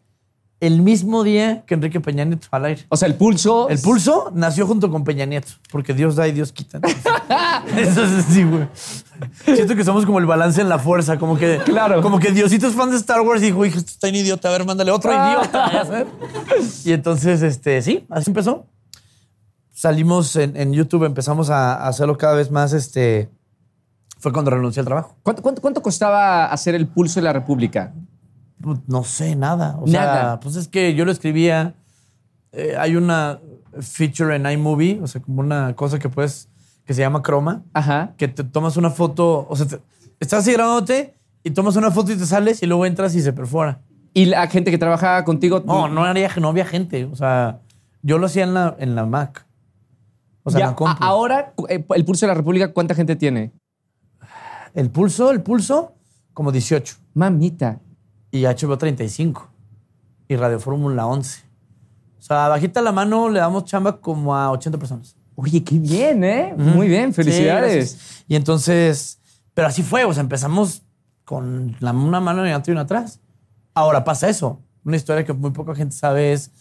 el 0.61 0.81
mismo 0.81 1.23
día 1.23 1.63
que 1.65 1.73
Enrique 1.73 1.99
Peña 1.99 2.23
Nieto 2.23 2.47
al 2.51 2.65
aire. 2.65 2.83
O 2.89 2.97
sea, 2.97 3.07
el 3.07 3.15
pulso. 3.15 3.67
El 3.69 3.79
pulso 3.79 4.31
nació 4.33 4.67
junto 4.67 4.89
con 4.91 5.03
Peña 5.03 5.25
Nieto, 5.25 5.49
porque 5.71 5.93
Dios 5.93 6.15
da 6.15 6.27
y 6.27 6.31
Dios 6.33 6.51
quita. 6.51 6.79
Eso 7.77 8.03
es 8.03 8.11
así, 8.11 8.43
güey. 8.43 8.67
Siento 9.45 9.75
que 9.75 9.83
somos 9.83 10.05
como 10.05 10.19
el 10.19 10.25
balance 10.25 10.61
en 10.61 10.69
la 10.69 10.77
fuerza, 10.79 11.17
como 11.17 11.37
que, 11.37 11.59
Claro. 11.65 12.01
como 12.01 12.19
que 12.19 12.31
Diosito 12.31 12.67
es 12.67 12.73
fan 12.75 12.91
de 12.91 12.97
Star 12.97 13.21
Wars 13.21 13.41
y 13.41 13.45
dijo, 13.47 13.65
hijo, 13.65 13.77
esto 13.79 13.91
está 13.91 14.07
un 14.07 14.15
idiota, 14.15 14.49
a 14.49 14.51
ver, 14.51 14.65
mándale 14.65 14.91
otro 14.91 15.11
Ah. 15.13 15.41
idiota. 15.41 16.05
Y 16.85 16.93
entonces, 16.93 17.41
este, 17.41 17.81
sí, 17.81 18.05
así 18.09 18.29
empezó. 18.29 18.65
Salimos 19.89 20.35
en, 20.35 20.57
en 20.57 20.73
YouTube, 20.73 21.03
empezamos 21.03 21.51
a, 21.51 21.75
a 21.75 21.87
hacerlo 21.89 22.17
cada 22.17 22.33
vez 22.33 22.49
más, 22.49 22.73
este, 22.73 23.29
fue 24.17 24.33
cuando 24.33 24.49
renuncié 24.49 24.79
al 24.79 24.87
trabajo. 24.87 25.15
¿Cuánto, 25.21 25.43
cuánto, 25.43 25.61
cuánto 25.61 25.81
costaba 25.83 26.47
hacer 26.47 26.73
el 26.73 26.87
pulso 26.87 27.19
de 27.19 27.23
la 27.25 27.33
República? 27.33 27.93
Pues, 28.59 28.79
No 28.87 29.03
sé, 29.03 29.35
nada. 29.35 29.77
O 29.79 29.85
Nada. 29.85 30.21
sea, 30.21 30.39
pues 30.39 30.55
es 30.55 30.67
que 30.67 30.95
yo 30.95 31.05
lo 31.05 31.11
escribía. 31.11 31.75
eh, 32.51 32.75
hay 32.79 32.95
una 32.95 33.39
feature 33.79 34.35
en 34.35 34.47
iMovie, 34.49 34.99
o 35.03 35.05
sea, 35.07 35.21
como 35.21 35.41
una 35.41 35.75
cosa 35.75 35.99
que 35.99 36.09
puedes, 36.09 36.49
que 36.83 36.95
se 36.95 37.01
llama 37.01 37.21
Chroma, 37.21 37.61
Ajá. 37.73 38.13
que 38.17 38.27
te 38.27 38.43
tomas 38.43 38.77
una 38.77 38.89
foto, 38.89 39.45
o 39.47 39.55
sea, 39.55 39.67
te- 39.67 39.81
estás 40.19 40.39
así 40.39 40.53
grabándote 40.53 41.13
y 41.43 41.51
tomas 41.51 41.75
una 41.75 41.91
foto 41.91 42.11
y 42.11 42.15
te 42.15 42.25
sales 42.25 42.63
y 42.63 42.65
luego 42.65 42.87
entras 42.87 43.13
y 43.13 43.21
se 43.21 43.33
perfora. 43.33 43.81
¿Y 44.15 44.25
la 44.25 44.47
gente 44.47 44.71
que 44.71 44.79
trabajaba 44.79 45.23
contigo? 45.25 45.61
No, 45.63 45.87
no 45.89 46.05
había, 46.05 46.31
no 46.41 46.47
había 46.47 46.65
gente. 46.65 47.05
O 47.05 47.15
sea, 47.15 47.59
yo 48.01 48.17
lo 48.17 48.25
hacía 48.25 48.45
en 48.45 48.55
la, 48.55 48.75
en 48.79 48.95
la 48.95 49.05
Mac. 49.05 49.45
O 50.47 50.51
sea, 50.51 50.59
Ya, 50.59 50.75
ahora, 50.99 51.53
eh, 51.69 51.83
el 51.95 52.05
pulso 52.05 52.25
de 52.25 52.27
la 52.27 52.33
República, 52.35 52.71
¿cuánta 52.71 52.93
gente 52.93 53.15
tiene? 53.15 53.51
El 54.73 54.89
pulso, 54.91 55.31
el 55.31 55.41
pulso, 55.41 55.93
como 56.33 56.51
18. 56.51 56.95
Mamita. 57.13 57.79
y 58.31 58.43
HBO 58.43 58.77
35 58.77 59.49
y 60.27 60.35
Radio 60.35 60.59
Fórmula 60.59 61.07
11. 61.07 61.41
O 62.19 62.21
sea, 62.21 62.47
bajita 62.49 62.81
la 62.81 62.91
mano 62.91 63.29
le 63.29 63.39
damos 63.39 63.63
chamba 63.65 64.01
como 64.01 64.35
a 64.35 64.51
80 64.51 64.77
personas. 64.77 65.15
Oye, 65.35 65.63
qué 65.63 65.79
bien, 65.79 66.23
¿eh? 66.23 66.53
Muy 66.57 66.87
bien, 66.87 67.11
Sí, 67.13 67.23
felicidades. 67.23 67.93
gracias. 67.93 68.23
y 68.27 68.35
entonces, 68.35 69.19
pero 69.53 69.67
así 69.67 69.83
fue, 69.83 70.03
o 70.05 70.13
sea, 70.13 70.21
empezamos 70.21 70.83
con 71.23 71.75
la, 71.79 71.91
una 71.91 72.19
mano 72.19 72.41
adelante 72.41 72.69
y 72.69 72.73
una 72.73 72.81
atrás. 72.81 73.19
Ahora 73.73 74.03
pasa 74.03 74.27
eso. 74.29 74.61
Una 74.83 74.97
historia 74.97 75.23
que 75.25 75.33
muy 75.33 75.51
poca 75.51 75.73
gente 75.75 75.95
sabe 75.95 76.33
es 76.33 76.51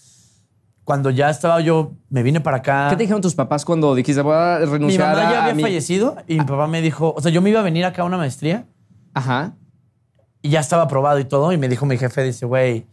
cuando 0.84 1.10
ya 1.10 1.30
estaba 1.30 1.60
yo, 1.60 1.92
me 2.10 2.22
vine 2.22 2.40
para 2.40 2.58
acá. 2.58 2.88
¿Qué 2.90 2.96
te 2.96 3.02
dijeron 3.04 3.22
tus 3.22 3.34
papás 3.34 3.64
cuando 3.64 3.94
dijiste 3.94 4.20
voy 4.22 4.34
a 4.36 4.58
Mi 4.60 4.66
renunciar 4.66 5.16
mamá 5.16 5.30
ya 5.32 5.38
a 5.38 5.42
había 5.42 5.54
mi- 5.54 5.62
fallecido 5.62 6.16
y 6.28 6.38
mi 6.38 6.44
papá 6.44 6.66
me 6.66 6.82
dijo, 6.82 7.14
o 7.16 7.20
sea, 7.22 7.30
yo 7.32 7.40
me 7.42 7.50
iba 7.50 7.60
a 7.60 7.62
venir 7.62 7.84
acá 7.84 8.02
a 8.02 8.04
una 8.04 8.18
maestría 8.18 8.66
Ajá. 9.14 9.54
y 10.42 10.50
ya 10.50 10.60
estaba 10.60 10.82
aprobado 10.82 11.18
y 11.18 11.24
todo. 11.24 11.52
Y 11.52 11.58
me 11.58 11.68
dijo 11.68 11.86
mi 11.86 11.96
jefe, 11.96 12.22
dice, 12.22 12.44
güey, 12.46 12.86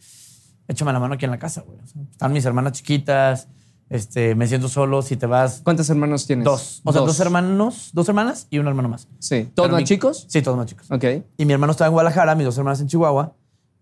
échame 0.68 0.94
la 0.94 1.00
mano 1.00 1.16
aquí 1.16 1.26
en 1.26 1.32
la 1.32 1.40
casa, 1.40 1.62
güey. 1.68 1.80
O 1.80 1.86
sea, 1.88 2.02
están 2.10 2.32
mis 2.32 2.46
hermanas 2.46 2.72
chiquitas, 2.74 3.50
este, 3.90 4.36
me 4.36 4.48
siento 4.48 4.70
solo, 4.70 5.02
si 5.02 5.18
te 5.18 5.26
vas... 5.26 5.60
¿Cuántos 5.66 5.90
hermanos 5.90 6.26
tienes? 6.26 6.46
Dos. 6.46 6.82
O 6.86 6.94
sea, 6.94 7.02
dos. 7.02 7.20
hermanos, 7.20 7.90
dos 7.92 8.08
hermanas 8.08 8.48
y 8.50 8.60
un 8.60 8.68
hermano 8.68 8.88
más. 8.88 9.10
Sí. 9.20 9.50
¿Todos 9.54 9.68
Pero 9.68 9.74
más 9.74 9.82
mi- 9.82 9.86
chicos? 9.86 10.26
Sí, 10.30 10.42
todos 10.42 10.56
más 10.58 10.68
chicos. 10.68 10.90
Ok. 10.90 11.04
Y 11.38 11.44
mi 11.46 11.52
hermano 11.52 11.72
estaba 11.72 11.88
en 11.90 11.94
Guadalajara, 11.94 12.36
mis 12.36 12.46
dos 12.46 12.58
hermanas 12.58 12.80
en 12.80 12.88
Chihuahua. 12.88 13.36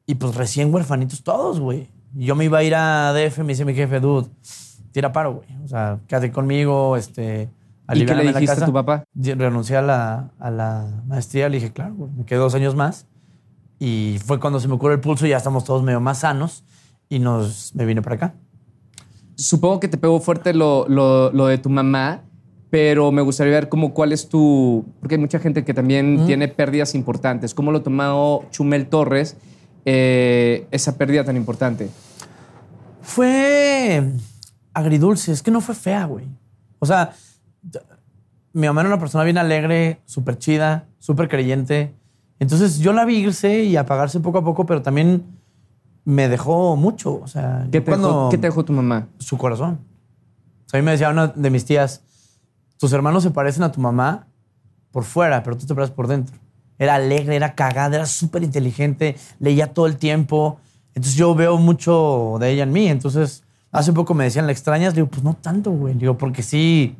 Y 0.08 0.16
pues 0.16 0.34
recién 0.34 0.74
huerfanitos 0.74 1.22
todos, 1.24 1.60
güey. 1.60 1.92
Yo 2.14 2.36
me 2.36 2.46
iba 2.46 2.58
a 2.60 2.64
ir 2.64 2.74
a 2.76 3.14
DF, 3.14 3.40
me 3.40 3.48
dice 3.50 3.66
mi 3.66 3.74
jefe, 3.74 4.00
dude, 4.00 4.28
tira 4.92 5.12
paro, 5.12 5.34
güey. 5.36 5.48
O 5.64 5.68
sea, 5.68 6.00
quédate 6.08 6.32
conmigo, 6.32 6.98
este... 6.98 7.50
¿Y 7.92 8.06
qué 8.06 8.14
le 8.14 8.24
la 8.24 8.32
dijiste 8.34 8.52
a 8.52 8.56
casa. 8.56 8.66
tu 8.68 8.74
papá? 8.74 9.04
Renuncié 9.16 9.78
a 9.78 9.82
la, 9.82 10.32
a 10.40 10.52
la 10.52 11.02
maestría, 11.08 11.50
le 11.50 11.56
dije, 11.58 11.72
claro, 11.74 11.96
güey, 11.96 12.12
me 12.12 12.24
quedé 12.26 12.38
dos 12.38 12.54
años 12.54 12.76
más. 12.76 13.08
Y 13.80 14.18
fue 14.24 14.40
cuando 14.40 14.60
se 14.60 14.68
me 14.68 14.76
ocurrió 14.76 14.94
el 14.96 15.02
pulso 15.02 15.26
y 15.26 15.30
ya 15.30 15.38
estamos 15.38 15.64
todos 15.64 15.82
medio 15.82 16.00
más 16.00 16.20
sanos. 16.20 16.64
Y 17.10 17.18
nos, 17.18 17.74
me 17.74 17.86
vine 17.86 18.04
para 18.04 18.16
acá. 18.18 18.36
Supongo 19.36 19.80
que 19.80 19.88
te 19.88 19.98
pegó 19.98 20.20
fuerte 20.20 20.54
lo, 20.54 20.88
lo- 20.88 21.32
lo 21.32 21.48
de 21.48 21.58
tu 21.58 21.70
mamá, 21.70 22.22
pero 22.70 23.12
me 23.12 23.22
gustaría 23.24 23.54
ver 23.54 23.70
cómo 23.70 23.94
cuál 23.94 24.12
es 24.12 24.30
tu... 24.30 24.86
Porque 25.00 25.16
hay 25.16 25.22
mucha 25.22 25.40
gente 25.40 25.64
que 25.66 25.74
también 25.74 26.26
tiene 26.28 26.48
pérdidas 26.48 26.94
importantes. 26.94 27.56
¿Cómo 27.56 27.72
lo 27.72 27.82
tomó 27.82 28.44
Chumel 28.52 28.88
Torres 28.88 29.38
eh, 29.86 30.68
esa 30.72 30.98
pérdida 30.98 31.24
tan 31.24 31.38
importante? 31.38 31.90
Fue 33.02 34.04
agridulce, 34.74 35.32
es 35.32 35.42
que 35.42 35.52
no 35.52 35.62
fue 35.62 35.76
fea, 35.76 36.06
güey. 36.06 36.26
O 36.80 36.86
sea, 36.86 37.14
mi 38.54 38.68
mamá 38.68 38.82
era 38.82 38.90
una 38.90 39.00
persona 39.00 39.24
bien 39.24 39.38
alegre, 39.38 40.02
súper 40.06 40.38
chida, 40.38 40.88
súper 41.00 41.28
creyente. 41.28 41.94
Entonces 42.40 42.80
yo 42.80 42.94
la 42.94 43.06
vi 43.06 43.18
irse 43.18 43.64
y 43.64 43.76
apagarse 43.78 44.20
poco 44.20 44.40
a 44.40 44.44
poco, 44.44 44.66
pero 44.66 44.82
también 44.82 45.24
me 46.06 46.30
dejó 46.30 46.76
mucho. 46.76 47.20
O 47.22 47.28
sea, 47.28 47.68
¿Qué 47.72 47.82
te, 47.82 47.92
dejó, 47.92 48.30
qué 48.30 48.38
te 48.38 48.48
dejó 48.48 48.64
tu 48.64 48.74
mamá? 48.74 49.08
su 49.18 49.38
corazón. 49.38 49.80
O 50.66 50.70
sea, 50.70 50.80
a 50.80 50.82
mí 50.82 50.86
me 50.86 50.92
decía 50.92 51.10
una 51.10 51.28
de 51.28 51.50
mis 51.50 51.66
tías, 51.66 52.02
tus 52.78 52.94
hermanos 52.94 53.24
se 53.24 53.32
parecen 53.32 53.64
a 53.64 53.72
tu 53.72 53.82
mamá 53.82 54.28
por 54.92 55.04
fuera, 55.04 55.44
pero 55.44 55.58
tú 55.58 55.66
te 55.66 55.76
pareces 55.76 55.96
por 55.96 56.08
dentro. 56.08 56.38
Era 56.80 56.96
alegre, 56.96 57.36
era 57.36 57.54
cagada, 57.54 57.98
era 57.98 58.06
súper 58.08 58.42
inteligente, 58.42 59.16
leía 59.40 59.74
todo 59.74 59.86
el 59.86 59.98
tiempo. 59.98 60.60
Entonces 60.96 61.16
yo 61.16 61.36
veo 61.36 61.58
mucho 61.58 62.38
de 62.40 62.50
ella 62.52 62.64
en 62.64 62.72
mí. 62.72 62.88
Entonces, 62.88 63.44
hace 63.72 63.94
poco 63.94 64.14
me 64.16 64.24
decían, 64.24 64.48
¿la 64.48 64.52
extrañas? 64.54 64.94
Le 64.94 65.02
digo, 65.02 65.10
pues 65.10 65.24
no 65.24 65.36
tanto, 65.36 65.70
güey. 65.72 65.94
Le 65.94 66.00
digo, 66.00 66.18
porque 66.18 66.42
sí, 66.42 66.96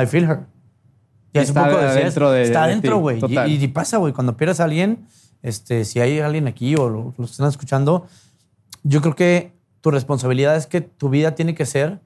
I 0.00 0.06
feel 0.06 0.24
her. 0.24 0.40
Y 1.32 1.38
hace 1.38 1.48
Está 1.48 1.64
poco 1.64 1.76
decías, 1.78 1.96
adentro 1.96 2.30
de- 2.30 2.42
está 2.42 2.60
de 2.60 2.64
adentro, 2.72 2.94
ti, 2.96 3.00
güey. 3.00 3.20
Y, 3.50 3.64
y 3.64 3.68
pasa, 3.68 3.96
güey, 3.96 4.12
cuando 4.12 4.36
pierdes 4.36 4.60
a 4.60 4.64
alguien, 4.64 5.06
este, 5.42 5.84
si 5.84 6.00
hay 6.00 6.20
alguien 6.20 6.46
aquí 6.46 6.74
o 6.76 6.88
lo- 6.88 7.14
que 7.16 7.22
están 7.24 7.48
escuchando, 7.48 8.06
yo 8.82 9.00
creo 9.00 9.14
que 9.16 9.52
tu 9.80 9.90
responsabilidad 9.90 10.56
es 10.56 10.66
que 10.66 10.80
tu 10.80 11.08
vida 11.08 11.34
tiene 11.34 11.54
que 11.54 11.64
ser 11.66 12.00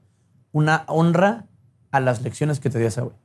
una 0.51 0.83
honra 0.87 1.45
a 1.91 1.99
las 1.99 2.21
lecciones 2.21 2.59
que 2.59 2.69
te 2.69 2.79
dio 2.79 2.87
esa 2.87 3.01
güey. 3.01 3.15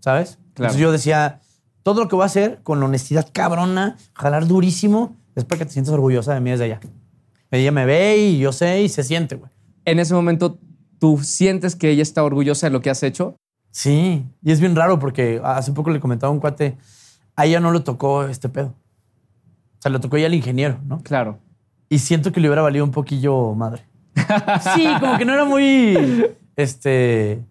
¿Sabes? 0.00 0.38
Claro. 0.54 0.72
Entonces 0.72 0.80
yo 0.80 0.92
decía, 0.92 1.40
todo 1.82 2.02
lo 2.02 2.08
que 2.08 2.16
voy 2.16 2.24
a 2.24 2.26
hacer 2.26 2.60
con 2.62 2.82
honestidad 2.82 3.28
cabrona, 3.32 3.96
jalar 4.14 4.46
durísimo, 4.46 5.16
es 5.34 5.44
para 5.44 5.60
que 5.60 5.66
te 5.66 5.72
sientas 5.72 5.94
orgullosa 5.94 6.34
de 6.34 6.40
mí 6.40 6.50
desde 6.50 6.64
allá. 6.64 6.80
Ella 7.50 7.72
me 7.72 7.84
ve 7.84 8.18
y 8.18 8.38
yo 8.38 8.52
sé 8.52 8.82
y 8.82 8.88
se 8.88 9.02
siente, 9.02 9.36
güey. 9.36 9.50
En 9.84 9.98
ese 9.98 10.14
momento, 10.14 10.58
¿tú 10.98 11.18
sientes 11.22 11.74
que 11.74 11.90
ella 11.90 12.02
está 12.02 12.22
orgullosa 12.22 12.66
de 12.66 12.72
lo 12.72 12.80
que 12.80 12.90
has 12.90 13.02
hecho? 13.02 13.36
Sí, 13.70 14.24
y 14.42 14.52
es 14.52 14.60
bien 14.60 14.76
raro 14.76 14.98
porque 14.98 15.40
hace 15.42 15.72
poco 15.72 15.90
le 15.90 16.00
comentaba 16.00 16.30
a 16.30 16.34
un 16.34 16.40
cuate, 16.40 16.76
a 17.36 17.46
ella 17.46 17.60
no 17.60 17.72
le 17.72 17.80
tocó 17.80 18.24
este 18.24 18.48
pedo. 18.48 18.74
O 19.78 19.82
sea, 19.82 19.90
le 19.90 19.98
tocó 19.98 20.16
ella 20.16 20.26
al 20.26 20.34
ingeniero, 20.34 20.78
¿no? 20.84 21.00
Claro. 21.02 21.38
Y 21.88 21.98
siento 21.98 22.32
que 22.32 22.40
le 22.40 22.48
hubiera 22.48 22.62
valido 22.62 22.84
un 22.84 22.90
poquillo 22.90 23.54
madre. 23.54 23.84
Sí, 24.74 24.86
como 25.00 25.18
que 25.18 25.24
no 25.24 25.32
era 25.32 25.44
muy, 25.44 26.26
este, 26.56 27.42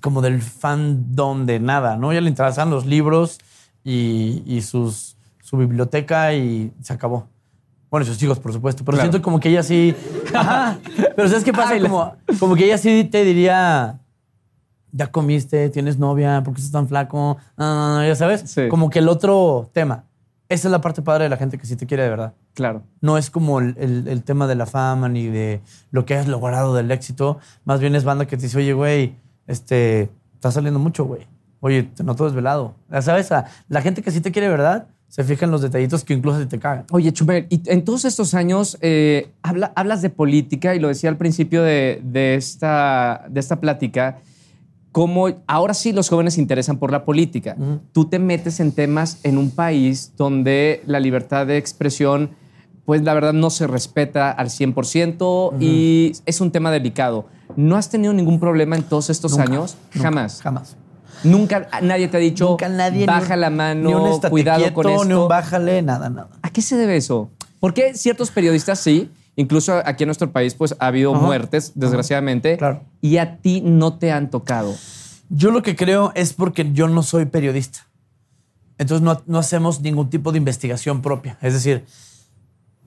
como 0.00 0.22
del 0.22 0.40
fandom 0.42 1.46
de 1.46 1.60
nada, 1.60 1.96
¿no? 1.96 2.12
Ya 2.12 2.20
le 2.20 2.28
interesaban 2.28 2.70
los 2.70 2.86
libros 2.86 3.38
y, 3.84 4.42
y 4.46 4.62
sus, 4.62 5.16
su 5.42 5.56
biblioteca 5.56 6.34
y 6.34 6.72
se 6.82 6.92
acabó. 6.92 7.26
Bueno, 7.90 8.04
sus 8.04 8.22
hijos, 8.22 8.38
por 8.38 8.52
supuesto. 8.52 8.84
Pero 8.84 8.96
Claro. 8.96 9.10
siento 9.10 9.24
como 9.24 9.40
que 9.40 9.48
ella 9.48 9.62
sí... 9.62 9.94
Ajá. 10.34 10.78
Pero 11.16 11.26
¿sabes 11.28 11.42
qué 11.44 11.52
pasa? 11.52 11.70
Ay, 11.72 11.80
Como, 11.80 12.14
como 12.38 12.54
que 12.54 12.64
ella 12.66 12.76
sí 12.78 13.04
te 13.10 13.24
diría... 13.24 13.98
Ya 14.92 15.06
comiste, 15.08 15.68
tienes 15.70 15.98
novia, 15.98 16.42
¿por 16.42 16.54
qué 16.54 16.60
estás 16.60 16.72
tan 16.72 16.88
flaco? 16.88 17.36
No, 17.58 18.04
ya 18.06 18.14
sabes. 18.14 18.42
Sí. 18.46 18.68
Como 18.68 18.88
que 18.90 18.98
el 19.00 19.08
otro 19.08 19.70
tema. 19.74 20.04
Esa 20.48 20.68
es 20.68 20.72
la 20.72 20.80
parte 20.80 21.02
padre 21.02 21.24
de 21.24 21.28
la 21.30 21.36
gente 21.36 21.58
que 21.58 21.66
sí 21.66 21.76
te 21.76 21.86
quiere 21.86 22.04
de 22.04 22.08
verdad. 22.08 22.32
Claro. 22.54 22.82
No 23.02 23.18
es 23.18 23.30
como 23.30 23.58
el, 23.60 23.74
el- 23.78 24.08
el 24.08 24.22
tema 24.24 24.46
de 24.46 24.54
la 24.54 24.64
fama 24.64 25.10
ni 25.10 25.26
de 25.26 25.60
lo 25.90 26.06
que 26.06 26.14
has 26.16 26.26
logrado 26.26 26.74
del 26.74 26.90
éxito. 26.90 27.38
Más 27.66 27.80
bien 27.80 27.94
es 27.94 28.04
banda 28.04 28.26
que 28.26 28.38
te 28.38 28.44
dice, 28.44 28.56
oye, 28.56 28.72
güey, 28.72 29.16
este, 29.48 30.08
estás 30.34 30.54
saliendo 30.54 30.78
mucho, 30.78 31.04
güey. 31.04 31.22
Oye, 31.60 31.82
te 31.82 32.04
noto 32.04 32.24
desvelado. 32.24 32.74
Ya 32.88 33.02
sabes, 33.02 33.32
a- 33.32 33.46
la 33.68 33.82
gente 33.82 34.00
que 34.02 34.12
sí 34.12 34.20
te 34.20 34.30
quiere 34.30 34.48
verdad 34.48 34.86
se 35.08 35.24
fija 35.24 35.44
en 35.46 35.50
los 35.50 35.62
detallitos 35.62 36.04
que 36.04 36.14
incluso 36.14 36.46
te 36.46 36.58
cagan. 36.58 36.84
Oye, 36.92 37.12
Chumel, 37.12 37.46
y 37.48 37.60
en 37.68 37.82
todos 37.84 38.04
estos 38.04 38.34
años 38.34 38.78
eh, 38.82 39.30
habla- 39.42 39.72
hablas 39.74 40.02
de 40.02 40.10
política 40.10 40.74
y 40.76 40.78
lo 40.78 40.86
decía 40.88 41.10
al 41.10 41.16
principio 41.16 41.62
de, 41.62 42.00
de 42.04 42.34
esta, 42.36 43.24
de 43.28 43.40
esta 43.40 43.58
plática, 43.58 44.18
como 44.92 45.28
ahora 45.46 45.74
sí 45.74 45.92
los 45.92 46.08
jóvenes 46.08 46.34
se 46.34 46.40
interesan 46.40 46.78
por 46.78 46.90
la 46.92 47.04
política. 47.04 47.56
Tú 47.92 48.04
te 48.06 48.18
metes 48.18 48.60
en 48.60 48.72
temas 48.72 49.18
en 49.22 49.38
un 49.38 49.50
país 49.50 50.12
donde 50.16 50.82
la 50.86 51.00
libertad 51.00 51.46
de 51.46 51.56
expresión, 51.56 52.30
pues 52.84 53.02
la 53.02 53.14
verdad 53.14 53.32
no 53.32 53.50
se 53.50 53.66
respeta 53.66 54.30
al 54.30 54.48
100% 54.50 55.54
y 55.60 56.12
es 56.26 56.40
un 56.40 56.50
tema 56.50 56.70
delicado. 56.70 57.26
¿No 57.56 57.76
has 57.76 57.88
tenido 57.88 58.12
ningún 58.12 58.38
problema 58.40 58.76
en 58.76 58.82
todos 58.82 59.10
estos 59.10 59.32
Nunca, 59.32 59.44
años? 59.44 59.76
nunca, 59.94 60.08
Jamás. 60.08 60.42
Jamás. 60.42 60.76
Nunca 61.24 61.68
nadie 61.82 62.08
te 62.08 62.16
ha 62.16 62.20
dicho, 62.20 62.50
Nunca 62.50 62.68
nadie. 62.68 63.04
baja 63.06 63.36
la 63.36 63.48
ni 63.50 63.54
un 63.54 63.56
mano, 63.56 64.20
cuidado 64.30 64.60
quieto, 64.60 64.74
con 64.74 64.88
esto. 64.88 65.04
Ni 65.04 65.14
un 65.14 65.28
bájale, 65.28 65.82
nada, 65.82 66.08
nada. 66.08 66.28
¿A 66.42 66.50
qué 66.50 66.62
se 66.62 66.76
debe 66.76 66.96
eso? 66.96 67.30
¿Por 67.58 67.74
qué 67.74 67.94
ciertos 67.94 68.30
periodistas 68.30 68.78
sí 68.78 69.10
Incluso 69.38 69.80
aquí 69.84 70.02
en 70.02 70.08
nuestro 70.08 70.32
país, 70.32 70.54
pues 70.56 70.74
ha 70.80 70.88
habido 70.88 71.14
Ajá. 71.14 71.24
muertes, 71.24 71.70
desgraciadamente. 71.76 72.56
Claro. 72.56 72.82
Y 73.00 73.18
a 73.18 73.36
ti 73.36 73.60
no 73.60 73.96
te 73.96 74.10
han 74.10 74.30
tocado. 74.30 74.74
Yo 75.28 75.52
lo 75.52 75.62
que 75.62 75.76
creo 75.76 76.10
es 76.16 76.32
porque 76.32 76.72
yo 76.72 76.88
no 76.88 77.04
soy 77.04 77.26
periodista. 77.26 77.86
Entonces 78.78 79.00
no, 79.04 79.22
no 79.26 79.38
hacemos 79.38 79.80
ningún 79.80 80.10
tipo 80.10 80.32
de 80.32 80.38
investigación 80.38 81.02
propia. 81.02 81.38
Es 81.40 81.52
decir, 81.52 81.84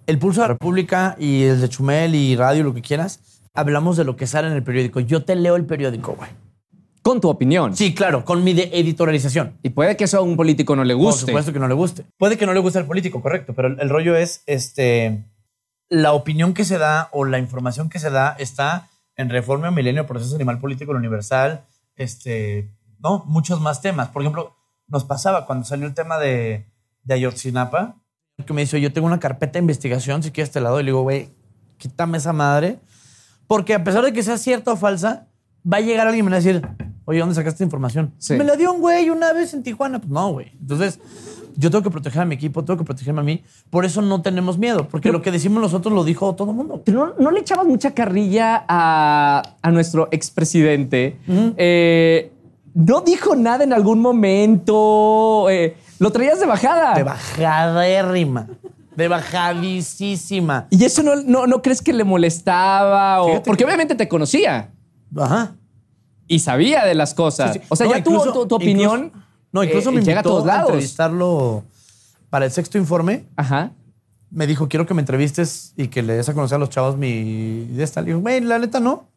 el 0.07 0.19
Pulso 0.19 0.41
de 0.41 0.47
la 0.49 0.53
República 0.55 1.15
y 1.17 1.43
el 1.43 1.61
de 1.61 1.69
Chumel 1.69 2.15
y 2.15 2.35
radio, 2.35 2.65
lo 2.65 2.73
que 2.73 2.81
quieras, 2.81 3.21
hablamos 3.53 3.97
de 3.97 4.03
lo 4.03 4.15
que 4.15 4.27
sale 4.27 4.47
en 4.47 4.53
el 4.53 4.63
periódico. 4.63 4.99
Yo 4.99 5.23
te 5.23 5.35
leo 5.35 5.55
el 5.55 5.65
periódico, 5.65 6.13
güey. 6.15 6.29
Con 7.01 7.19
tu 7.19 7.29
opinión. 7.29 7.75
Sí, 7.75 7.95
claro, 7.95 8.23
con 8.23 8.43
mi 8.43 8.53
de 8.53 8.69
editorialización. 8.73 9.57
Y 9.63 9.69
puede 9.71 9.97
que 9.97 10.03
eso 10.03 10.19
a 10.19 10.21
un 10.21 10.37
político 10.37 10.75
no 10.75 10.83
le 10.83 10.93
Por 10.93 11.03
guste. 11.03 11.25
supuesto 11.25 11.51
que 11.51 11.59
no 11.59 11.67
le 11.67 11.73
guste. 11.73 12.05
Puede 12.17 12.37
que 12.37 12.45
no 12.45 12.53
le 12.53 12.59
guste 12.59 12.77
al 12.79 12.85
político, 12.85 13.21
correcto, 13.21 13.53
pero 13.55 13.69
el, 13.69 13.79
el 13.79 13.89
rollo 13.89 14.15
es 14.15 14.43
este 14.45 15.25
la 15.89 16.13
opinión 16.13 16.53
que 16.53 16.63
se 16.63 16.77
da 16.77 17.09
o 17.11 17.25
la 17.25 17.37
información 17.37 17.89
que 17.89 17.99
se 17.99 18.09
da 18.09 18.33
está 18.39 18.87
en 19.17 19.29
Reforma 19.29 19.71
Milenio, 19.71 20.07
Proceso 20.07 20.35
Animal 20.35 20.57
Político, 20.59 20.91
el 20.91 20.97
Universal, 20.97 21.65
este, 21.97 22.71
no, 22.99 23.25
muchos 23.27 23.59
más 23.59 23.81
temas. 23.81 24.07
Por 24.07 24.21
ejemplo, 24.21 24.55
nos 24.87 25.03
pasaba 25.03 25.45
cuando 25.45 25.65
salió 25.65 25.85
el 25.85 25.93
tema 25.93 26.17
de, 26.17 26.65
de 27.03 27.13
Ayotzinapa, 27.13 27.97
que 28.45 28.53
me 28.53 28.61
dice, 28.61 28.79
yo 28.79 28.93
tengo 28.93 29.05
una 29.05 29.19
carpeta 29.19 29.53
de 29.53 29.59
investigación, 29.59 30.23
si 30.23 30.31
quieres 30.31 30.51
te 30.51 30.61
la 30.61 30.69
doy. 30.69 30.81
Y 30.81 30.85
le 30.85 30.91
digo, 30.91 31.01
güey, 31.01 31.29
quítame 31.77 32.17
esa 32.17 32.31
madre. 32.31 32.79
Porque 33.51 33.73
a 33.73 33.83
pesar 33.83 34.01
de 34.05 34.13
que 34.13 34.23
sea 34.23 34.37
cierta 34.37 34.71
o 34.71 34.77
falsa, 34.77 35.27
va 35.69 35.77
a 35.77 35.81
llegar 35.81 36.07
alguien 36.07 36.23
y 36.23 36.29
me 36.29 36.31
va 36.31 36.37
a 36.37 36.39
decir, 36.39 36.65
oye, 37.03 37.19
¿dónde 37.19 37.35
sacaste 37.35 37.55
esta 37.55 37.63
información? 37.65 38.13
Sí. 38.17 38.35
Me 38.35 38.45
la 38.45 38.55
dio 38.55 38.71
un 38.71 38.79
güey 38.79 39.09
una 39.09 39.33
vez 39.33 39.53
en 39.53 39.61
Tijuana. 39.61 39.99
Pues 39.99 40.09
no, 40.09 40.31
güey. 40.31 40.53
Entonces, 40.61 40.99
yo 41.57 41.69
tengo 41.69 41.83
que 41.83 41.89
proteger 41.91 42.21
a 42.21 42.25
mi 42.25 42.35
equipo, 42.35 42.63
tengo 42.63 42.77
que 42.77 42.85
protegerme 42.85 43.19
a 43.19 43.23
mí. 43.25 43.43
Por 43.69 43.83
eso 43.83 44.01
no 44.01 44.21
tenemos 44.21 44.57
miedo, 44.57 44.87
porque 44.89 45.11
lo 45.11 45.21
que 45.21 45.31
decimos 45.31 45.61
nosotros 45.61 45.93
lo 45.93 46.05
dijo 46.05 46.33
todo 46.33 46.51
el 46.51 46.55
mundo. 46.55 46.81
Pero 46.85 47.07
no, 47.07 47.13
no 47.19 47.29
le 47.31 47.41
echabas 47.41 47.65
mucha 47.65 47.91
carrilla 47.93 48.63
a, 48.69 49.43
a 49.61 49.71
nuestro 49.71 50.07
expresidente. 50.11 51.19
Eh, 51.57 52.31
no 52.73 53.01
dijo 53.01 53.35
nada 53.35 53.65
en 53.65 53.73
algún 53.73 53.99
momento. 53.99 55.49
eh, 55.49 55.75
lo 55.99 56.09
traías 56.11 56.39
de 56.39 56.45
bajada. 56.45 56.93
De 56.93 57.03
bajadérrima. 57.03 58.47
De 58.95 59.07
bajadísima. 59.07 60.67
¿Y 60.69 60.83
eso 60.83 61.03
no, 61.03 61.15
no, 61.15 61.47
no 61.47 61.61
crees 61.61 61.81
que 61.81 61.93
le 61.93 62.03
molestaba? 62.03 63.21
O, 63.21 63.27
Fíjate 63.27 63.45
porque 63.45 63.59
que- 63.59 63.65
obviamente 63.65 63.95
te 63.95 64.07
conocía 64.07 64.71
Ajá. 65.17 65.55
y 66.27 66.39
sabía 66.39 66.85
de 66.85 66.93
las 66.95 67.13
cosas. 67.13 67.53
Sí, 67.53 67.59
sí. 67.59 67.65
O 67.69 67.75
sea, 67.75 67.87
No, 67.87 67.93
ya 67.95 68.03
tuvo 68.03 68.17
incluso- 68.17 68.33
tu, 68.41 68.47
tu 68.47 68.55
opinión. 68.55 69.05
incluso- 69.05 69.25
no, 69.53 69.63
incluso 69.63 69.89
eh, 69.89 69.93
me 69.93 70.01
llega 70.01 70.19
a 70.19 70.21
invitó 70.21 70.29
todos 70.29 70.43
a, 70.43 70.47
lados. 70.47 70.69
entrevistarlo 70.69 71.63
para 72.29 72.45
el 72.45 72.51
sexto 72.51 72.77
informe. 72.77 73.25
Ajá. 73.35 73.71
Me 74.29 74.47
dijo, 74.47 74.69
quiero 74.69 74.85
que 74.85 74.93
me 74.93 75.01
entrevistes 75.01 75.73
y 75.75 75.87
que 75.89 76.01
le 76.01 76.13
des 76.13 76.29
a 76.29 76.33
conocer 76.33 76.55
a 76.55 76.59
los 76.59 76.69
chavos 76.69 76.95
mi 76.97 77.65
de 77.65 77.83
esta. 77.83 78.01
Le 78.01 78.07
digo, 78.07 78.19
güey, 78.21 78.39
la 78.41 78.59
neta 78.59 78.79
no. 78.79 79.09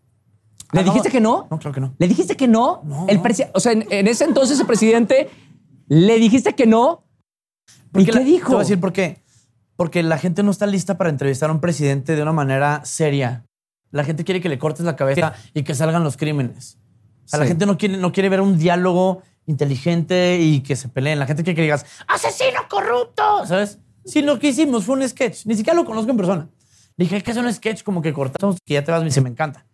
¿Le 0.72 0.80
Ah, 0.80 0.82
dijiste 0.82 1.08
que 1.10 1.20
no? 1.20 1.46
No, 1.50 1.58
claro 1.60 1.72
que 1.72 1.80
no. 1.80 1.94
¿Le 1.98 2.08
dijiste 2.08 2.36
que 2.36 2.48
no? 2.48 2.80
No. 2.84 3.06
El 3.08 3.20
presi- 3.22 3.48
o 3.54 3.60
sea, 3.60 3.70
en, 3.72 3.86
en 3.90 4.08
ese 4.08 4.24
entonces 4.24 4.58
el 4.58 4.66
presidente 4.66 5.30
le 5.86 6.18
dijiste 6.18 6.54
que 6.54 6.66
no. 6.66 7.04
¿Y 7.68 7.72
Porque 7.92 8.06
qué 8.06 8.12
la- 8.12 8.20
dijo? 8.24 8.46
Te 8.48 8.52
voy 8.54 8.56
a 8.56 8.64
decir 8.64 8.80
por 8.80 8.92
qué. 8.92 9.22
Porque 9.76 10.02
la 10.02 10.18
gente 10.18 10.42
no 10.42 10.50
está 10.50 10.66
lista 10.66 10.96
para 10.98 11.10
entrevistar 11.10 11.50
a 11.50 11.52
un 11.52 11.60
presidente 11.60 12.14
de 12.16 12.22
una 12.22 12.32
manera 12.32 12.84
seria. 12.84 13.44
La 13.90 14.04
gente 14.04 14.24
quiere 14.24 14.40
que 14.40 14.48
le 14.48 14.58
cortes 14.58 14.84
la 14.86 14.96
cabeza 14.96 15.34
y 15.52 15.62
que 15.62 15.74
salgan 15.74 16.04
los 16.04 16.16
crímenes. 16.16 16.78
O 17.24 17.28
sea, 17.28 17.38
la 17.40 17.44
Sí. 17.46 17.48
gente 17.50 17.66
no 17.66 17.76
quiere, 17.78 17.96
no 17.96 18.12
quiere 18.12 18.28
ver 18.28 18.40
un 18.40 18.58
diálogo 18.58 19.22
inteligente 19.46 20.38
y 20.40 20.60
que 20.60 20.76
se 20.76 20.88
peleen. 20.88 21.18
La 21.18 21.26
gente 21.26 21.42
quiere 21.42 21.56
que 21.56 21.62
digas, 21.62 21.86
asesino 22.06 22.60
corrupto, 22.68 23.46
¿sabes? 23.46 23.78
Sí, 24.04 24.22
lo 24.22 24.38
que 24.38 24.48
hicimos 24.48 24.84
fue 24.84 24.96
un 24.96 25.08
sketch. 25.08 25.46
Ni 25.46 25.54
siquiera 25.54 25.76
lo 25.78 25.84
conozco 25.84 26.10
en 26.10 26.16
persona. 26.16 26.48
Le 26.96 27.04
dije, 27.04 27.16
hay 27.16 27.22
que 27.22 27.30
hacer 27.30 27.44
un 27.44 27.52
sketch 27.52 27.82
como 27.82 28.02
que 28.02 28.12
cortamos, 28.12 28.58
que 28.64 28.74
ya 28.74 28.84
te 28.84 28.92
vas. 28.92 29.00
Me 29.00 29.06
dice, 29.06 29.20
me 29.20 29.30
encanta. 29.30 29.66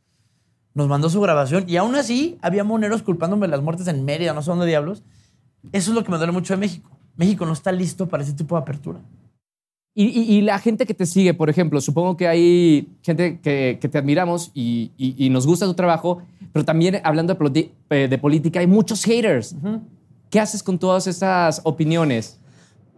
Nos 0.73 0.87
mandó 0.89 1.11
su 1.11 1.21
grabación 1.21 1.65
y 1.69 1.77
aún 1.77 1.95
así 1.97 2.39
había 2.41 2.63
moneros 2.63 3.03
culpándome 3.03 3.47
de 3.47 3.51
las 3.51 3.61
muertes 3.63 3.87
en 3.89 4.05
Mérida, 4.05 4.33
no 4.33 4.43
sé 4.43 4.51
dónde 4.51 4.67
diablos. 4.67 5.03
Eso 5.73 5.91
es 5.91 5.95
lo 5.95 6.05
que 6.05 6.11
me 6.11 6.17
duele 6.17 6.33
mucho 6.33 6.55
de 6.55 6.59
México. 6.59 6.91
México 7.17 7.45
no 7.45 7.53
está 7.53 7.73
listo 7.73 8.09
para 8.09 8.23
ese 8.23 8.33
tipo 8.33 8.55
de 8.55 8.63
apertura. 8.63 9.01
Y, 9.95 10.05
y- 10.07 10.37
y 10.37 10.41
la 10.43 10.59
gente 10.59 10.87
que 10.87 10.95
te 10.95 11.05
sigue, 11.05 11.35
por 11.35 11.51
ejemplo, 11.51 11.81
supongo 11.81 12.17
que 12.17 12.29
hay 12.29 12.89
gente 13.03 13.41
que, 13.41 13.79
que 13.81 13.89
te 13.89 13.99
admiramos 13.99 14.53
y, 14.55 14.93
nos 15.31 15.47
gusta 15.47 15.67
tu 15.67 15.75
trabajo, 15.75 16.23
pero 16.53 16.65
también 16.65 17.01
hablando 17.03 17.35
de, 17.35 17.73
eh, 17.91 18.07
de 18.09 18.19
política 18.19 18.61
hay 18.61 18.67
muchos 18.67 19.03
haters. 19.05 19.57
¿Qué 20.31 20.39
haces 20.39 20.63
con 20.63 20.79
todas 20.79 21.07
esas 21.09 21.61
opiniones? 21.65 22.39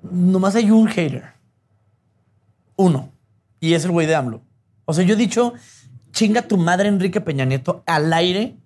Nomás 0.02 0.55
hay 0.55 0.70
un 0.70 0.87
hater. 0.87 1.24
Uno. 2.76 3.11
Y 3.61 3.74
es 3.74 3.85
el 3.85 3.90
güey 3.92 4.07
de 4.07 4.14
AMLO. 4.14 4.42
O 4.85 4.92
sea, 4.92 5.05
yo 5.05 5.14
he 5.14 5.16
dicho, 5.16 5.55
chinga 6.12 6.42
tu 6.42 6.57
madre 6.59 6.88
Enrique 6.88 7.20
Peña 7.20 7.44
Nieto 7.44 7.83
al 7.87 8.12
aire, 8.12 8.57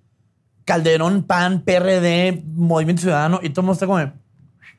Calderón, 0.64 1.22
PAN, 1.22 1.62
PRD, 1.62 2.42
Movimiento 2.54 3.02
Ciudadano, 3.02 3.38
y 3.42 3.50
todo 3.50 3.60
el 3.60 3.66
mundo 3.66 3.72
está 3.74 3.86
como, 3.86 4.12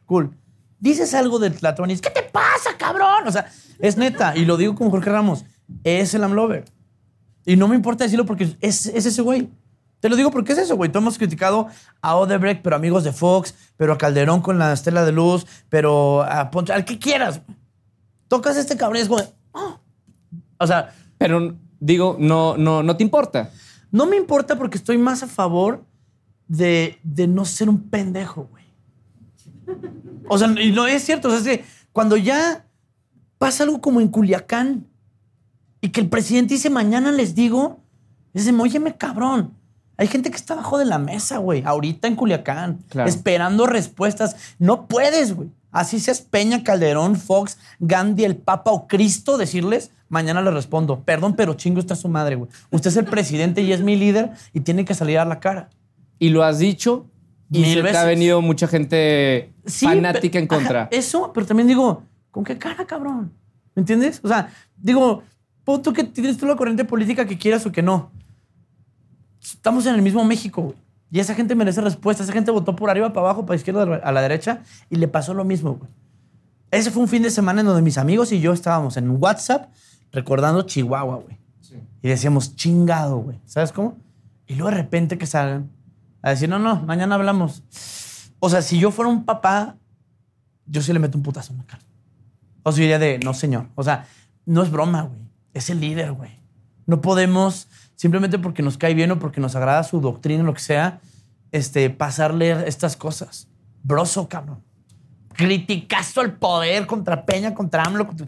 cool. 0.05 0.35
Dices 0.79 1.13
algo 1.13 1.39
de 1.39 1.49
Tlatoanis, 1.49 2.01
¿qué 2.01 2.09
te 2.09 2.23
pasa, 2.23 2.77
cabrón? 2.77 3.27
O 3.27 3.31
sea, 3.31 3.49
es 3.79 3.97
neta, 3.97 4.35
y 4.37 4.45
lo 4.45 4.57
digo 4.57 4.75
como 4.75 4.91
Jorge 4.91 5.09
Ramos, 5.09 5.43
es 5.83 6.13
el 6.13 6.23
AMLover. 6.23 6.65
Y 7.45 7.55
no 7.55 7.67
me 7.67 7.75
importa 7.75 8.03
decirlo 8.03 8.25
porque 8.25 8.55
es, 8.61 8.85
es 8.87 9.05
ese 9.05 9.21
güey. 9.21 9.49
Te 9.99 10.09
lo 10.09 10.15
digo 10.15 10.29
porque 10.29 10.51
es 10.51 10.59
eso, 10.59 10.75
güey. 10.75 10.91
Todos 10.91 11.01
hemos 11.03 11.17
criticado 11.17 11.67
a 12.01 12.15
Odebrecht, 12.17 12.61
pero 12.61 12.75
amigos 12.75 13.03
de 13.03 13.11
Fox, 13.11 13.55
pero 13.77 13.93
a 13.93 13.97
Calderón 13.97 14.41
con 14.41 14.59
la 14.59 14.71
estela 14.73 15.03
de 15.03 15.11
luz, 15.11 15.47
pero 15.69 16.21
a 16.23 16.51
Poncho, 16.51 16.73
al 16.73 16.85
que 16.85 16.99
quieras. 16.99 17.41
Tocas 18.27 18.57
este 18.57 18.77
cabrón 18.77 18.97
y 18.97 19.01
es 19.01 19.07
como, 19.07 19.23
"Ah". 19.53 19.79
O 20.59 20.67
sea, 20.67 20.93
Pero 21.17 21.55
digo, 21.79 22.15
no, 22.19 22.57
no, 22.57 22.83
no 22.83 22.95
te 22.97 23.03
importa. 23.03 23.49
no 23.91 24.05
me 24.05 24.17
importa 24.17 24.55
porque 24.57 24.77
estoy 24.77 24.97
más 24.99 25.23
a 25.23 25.27
favor 25.27 25.83
de, 26.47 26.99
de 27.03 27.27
no 27.27 27.45
ser 27.45 27.69
un 27.69 27.89
pendejo, 27.89 28.43
güey. 28.51 28.56
O 30.27 30.37
sea, 30.37 30.49
y 30.61 30.71
no 30.71 30.87
es 30.87 31.03
cierto. 31.03 31.29
O 31.29 31.31
sea, 31.31 31.39
es 31.39 31.59
que 31.59 31.65
cuando 31.91 32.17
ya 32.17 32.65
pasa 33.37 33.63
algo 33.63 33.81
como 33.81 34.01
en 34.01 34.07
Culiacán 34.07 34.87
y 35.81 35.89
que 35.89 36.01
el 36.01 36.09
presidente 36.09 36.55
dice 36.55 36.69
mañana 36.69 37.11
les 37.11 37.35
digo, 37.35 37.79
dicen, 38.33 38.59
óyeme, 38.59 38.95
cabrón. 38.97 39.53
Hay 39.99 40.07
gente 40.07 40.29
que 40.29 40.35
está 40.37 40.53
abajo 40.53 40.77
de 40.77 40.85
la 40.85 40.99
mesa, 40.99 41.37
güey, 41.39 41.63
ahorita 41.65 42.07
en 42.07 42.15
Culiacán, 42.15 42.79
Claro. 42.89 43.09
esperando 43.09 43.65
respuestas. 43.65 44.35
No 44.59 44.87
puedes, 44.87 45.33
güey. 45.33 45.49
Así 45.71 45.99
seas 45.99 46.21
Peña, 46.21 46.63
Calderón, 46.63 47.15
Fox, 47.15 47.57
Gandhi, 47.79 48.23
el 48.23 48.35
Papa 48.37 48.71
o 48.71 48.87
Cristo, 48.87 49.37
decirles, 49.37 49.91
mañana 50.07 50.41
les 50.41 50.53
respondo. 50.53 51.01
Perdón, 51.03 51.35
pero 51.35 51.55
chingo 51.55 51.79
está 51.79 51.95
su 51.95 52.09
madre, 52.09 52.35
güey. 52.35 52.49
Usted 52.71 52.89
es 52.91 52.97
el 52.97 53.05
presidente 53.05 53.61
y 53.61 53.71
es 53.73 53.81
mi 53.81 53.95
líder 53.95 54.31
y 54.53 54.59
tiene 54.61 54.85
que 54.85 54.93
salir 54.93 55.17
a 55.19 55.25
la 55.25 55.39
cara. 55.39 55.69
Y 56.19 56.29
lo 56.29 56.43
has 56.43 56.59
dicho 56.59 57.07
y 57.51 57.61
Mil 57.61 57.73
se 57.73 57.83
te 57.83 57.97
ha 57.97 58.03
venido 58.05 58.41
mucha 58.41 58.67
gente 58.67 59.51
Sí, 59.67 59.85
fanática 59.85 60.33
pero- 60.33 60.39
en 60.41 60.47
contra. 60.47 60.79
ajá, 60.83 60.89
eso, 60.91 61.31
pero 61.33 61.45
también 61.45 61.67
digo, 61.67 62.03
¿con 62.31 62.43
qué 62.43 62.57
cara, 62.57 62.85
cabrón? 62.85 63.31
¿Me 63.75 63.81
entiendes? 63.81 64.19
O 64.23 64.27
sea, 64.27 64.49
digo, 64.75 65.23
tú 65.63 65.93
que 65.93 66.03
tienes 66.03 66.37
tú 66.37 66.45
la 66.47 66.55
corriente 66.55 66.85
política 66.85 67.25
que 67.25 67.37
quieras 67.37 67.65
o 67.65 67.71
que 67.71 67.81
no. 67.83 68.11
Estamos 69.41 69.85
en 69.85 69.95
el 69.95 70.01
mismo 70.01 70.23
México, 70.23 70.61
güey. 70.61 70.75
Y 71.11 71.19
esa 71.19 71.33
gente 71.35 71.55
merece 71.55 71.79
respuesta. 71.81 72.23
Esa 72.23 72.33
gente 72.33 72.51
votó 72.51 72.75
por 72.75 72.89
arriba, 72.89 73.13
para 73.13 73.27
abajo, 73.27 73.45
para 73.45 73.55
izquierda, 73.55 73.83
a 74.03 74.11
la 74.11 74.21
derecha 74.21 74.61
y 74.89 74.95
le 74.97 75.07
pasó 75.07 75.33
lo 75.33 75.45
mismo, 75.45 75.75
güey. 75.75 75.89
Ese 76.71 76.91
fue 76.91 77.01
un 77.01 77.07
fin 77.07 77.23
de 77.23 77.29
semana 77.31 77.61
en 77.61 77.67
donde 77.67 77.81
mis 77.81 77.97
amigos 77.97 78.31
y 78.33 78.41
yo 78.41 78.51
estábamos 78.51 78.97
en 78.97 79.09
WhatsApp 79.11 79.69
recordando 80.11 80.63
Chihuahua, 80.63 81.15
güey. 81.17 81.37
Y 82.01 82.09
decíamos, 82.09 82.55
chingado, 82.55 83.19
güey. 83.19 83.39
¿Sabes 83.45 83.71
cómo? 83.71 83.97
Y 84.47 84.55
luego 84.55 84.71
de 84.71 84.77
repente 84.77 85.17
que 85.17 85.25
salgan 85.25 85.69
a 86.21 86.31
decir, 86.31 86.49
no, 86.49 86.59
no, 86.59 86.81
mañana 86.81 87.15
hablamos. 87.15 87.63
O 88.39 88.49
sea, 88.49 88.61
si 88.61 88.79
yo 88.79 88.91
fuera 88.91 89.09
un 89.09 89.25
papá, 89.25 89.75
yo 90.65 90.81
sí 90.81 90.93
le 90.93 90.99
meto 90.99 91.17
un 91.17 91.23
putazo 91.23 91.53
en 91.53 91.59
la 91.59 91.65
cara. 91.65 91.83
O 92.63 92.71
sea, 92.71 92.81
diría 92.81 92.99
de, 92.99 93.19
no, 93.19 93.33
señor. 93.33 93.67
O 93.75 93.83
sea, 93.83 94.05
no 94.45 94.61
es 94.63 94.69
broma, 94.71 95.03
güey. 95.03 95.19
Es 95.53 95.69
el 95.69 95.79
líder, 95.79 96.11
güey. 96.13 96.31
No 96.85 97.01
podemos, 97.01 97.67
simplemente 97.95 98.37
porque 98.39 98.61
nos 98.61 98.77
cae 98.77 98.93
bien 98.93 99.11
o 99.11 99.19
porque 99.19 99.41
nos 99.41 99.55
agrada 99.55 99.83
su 99.83 99.99
doctrina 100.01 100.43
lo 100.43 100.53
que 100.53 100.59
sea, 100.61 100.99
este, 101.51 101.89
pasarle 101.89 102.67
estas 102.67 102.95
cosas. 102.95 103.47
Broso, 103.83 104.27
cabrón. 104.29 104.61
Criticazo 105.33 106.21
al 106.21 106.33
poder 106.33 106.85
contra 106.87 107.25
Peña, 107.25 107.53
contra 107.53 107.83
AMLO. 107.83 108.07
contra- 108.07 108.27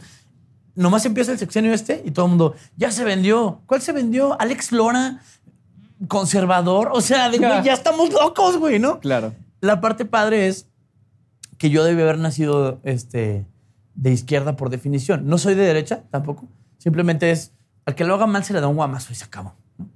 Nomás 0.76 1.06
empieza 1.06 1.32
el 1.34 1.38
sexenio 1.39 1.74
este 1.74 2.02
y 2.06 2.12
todo 2.12 2.26
el 2.26 2.30
mundo, 2.30 2.56
ya 2.78 2.91
se 2.91 3.04
vendió. 3.04 3.62
¿Cuál 3.65 3.82
se 3.82 3.91
vendió? 3.91 4.39
Alex 4.39 4.72
Lora, 4.72 5.19
conservador. 6.08 6.89
O 6.93 7.02
sea, 7.02 7.30
de, 7.30 7.38
güey, 7.38 7.63
ya 7.63 7.74
estamos 7.74 8.12
locos, 8.13 8.58
güey, 8.58 8.80
¿no? 8.80 9.00
Claro. 9.00 9.34
La 9.62 9.82
parte 9.82 10.06
padre 10.06 10.48
es 10.48 10.69
que 11.58 11.69
yo 11.69 11.84
debí 11.84 12.02
haber 12.02 12.17
nacido 12.17 12.80
este, 12.84 13.45
de 13.95 14.12
izquierda 14.12 14.56
por 14.56 14.69
definición. 14.69 15.28
No 15.28 15.38
soy 15.38 15.56
de 15.56 15.63
derecha 15.63 16.04
tampoco. 16.10 16.48
Simplemente 16.78 17.32
es, 17.32 17.54
al 17.86 17.95
que 17.95 18.06
lo 18.06 18.15
haga 18.15 18.28
mal 18.28 18.43
se 18.43 18.54
le 18.54 18.62
da 18.62 18.67
un 18.67 18.78
guamazo 18.78 19.12
y 19.12 19.15
se 19.15 19.26
acabó. 19.26 19.56
¿no? 19.78 19.89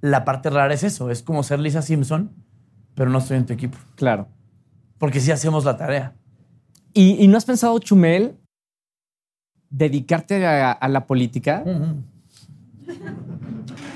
La 0.00 0.24
parte 0.24 0.50
rara 0.50 0.72
es 0.72 0.84
eso. 0.84 1.10
Es 1.10 1.22
como 1.22 1.42
ser 1.42 1.58
Lisa 1.58 1.82
Simpson, 1.82 2.30
pero 2.94 3.10
no 3.10 3.18
estoy 3.18 3.38
en 3.38 3.46
tu 3.46 3.52
equipo. 3.52 3.78
Claro. 3.96 4.28
Porque 4.98 5.20
sí 5.20 5.32
hacemos 5.32 5.64
la 5.64 5.76
tarea. 5.76 6.14
¿Y, 6.92 7.22
y 7.22 7.26
no 7.26 7.36
has 7.36 7.44
pensado, 7.44 7.76
Chumel, 7.80 8.38
dedicarte 9.68 10.46
a, 10.46 10.70
a 10.70 10.88
la 10.88 11.06
política? 11.06 11.64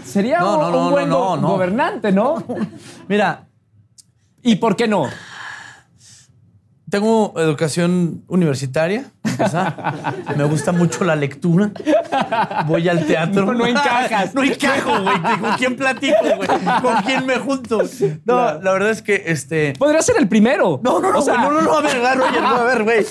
Sería 0.05 0.41
No, 0.41 0.71
no, 0.71 0.87
un, 0.87 0.91
buen 0.91 1.11
gobernante, 1.11 2.11
¿no? 2.11 2.43
Mira, 3.09 3.48
¿Y 4.49 4.57
por 4.57 4.77
qué 4.77 4.89
no? 4.89 5.09
tengo 6.91 7.35
educación 7.37 8.25
universitaria. 8.29 9.05
Me 10.39 10.45
gusta 10.45 10.73
mucho 10.73 11.05
la 11.05 11.17
lectura. 11.17 11.71
Voy 12.67 12.89
al 12.89 13.05
teatro. 13.07 13.45
No, 13.45 13.53
no 13.53 13.67
encajas. 13.67 14.35
No 14.35 14.43
encajo, 14.43 15.03
güey. 15.03 15.21
¿Con 15.39 15.51
quién 15.59 15.77
platico, 15.77 16.17
güey? 16.37 16.49
¿Con 16.81 16.97
quién 17.05 17.27
me 17.27 17.37
junto? 17.37 17.83
No, 17.83 17.89
Claro. 18.25 18.63
la 18.63 18.73
verdad 18.73 18.91
es 18.91 19.03
que 19.03 19.23
este. 19.27 19.75
Podría 19.79 20.01
ser 20.01 20.17
el 20.19 20.29
primero. 20.29 20.81
No, 20.83 20.99
no, 20.99 21.13
no, 21.13 21.19
O 21.19 21.23
sea, 21.23 21.37
no, 21.37 21.53
no, 21.53 21.61
no, 21.61 21.75
a 21.75 21.83
ver, 21.83 21.99
Roger, 22.17 22.41
no, 22.41 22.49
a 22.57 22.65
ver, 22.65 22.83
güey. 22.85 23.05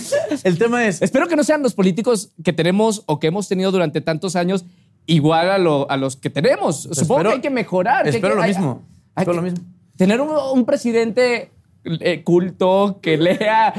El 0.44 0.58
tema 0.58 0.84
es. 0.88 1.00
Espero 1.04 1.28
que 1.28 1.36
no 1.36 1.44
sean 1.44 1.62
los 1.62 1.76
políticos 1.76 2.32
que 2.44 2.54
tenemos 2.54 3.04
o 3.06 3.20
que 3.20 3.28
hemos 3.28 3.48
tenido 3.48 3.72
durante 3.72 4.02
tantos 4.02 4.36
años 4.36 4.66
igual 5.06 5.52
a, 5.52 5.60
lo- 5.60 5.90
a 5.92 5.98
los 5.98 6.16
que 6.16 6.32
tenemos. 6.32 6.82
Supongo 6.82 7.02
Espero- 7.02 7.30
que 7.30 7.36
hay 7.36 7.42
que 7.42 7.50
mejorar. 7.52 8.04
que 8.06 8.10
hay 8.10 8.16
espero 8.16 8.34
lo 8.36 8.42
mismo, 8.42 8.82
hay 9.14 9.22
espero 9.22 9.36
lo 9.36 9.42
mismo. 9.44 9.60
Tener 9.98 10.22
un, 10.22 10.66
presidente 10.66 11.52
eh, 11.84 12.24
culto 12.24 13.00
que 13.02 13.18
lea, 13.18 13.74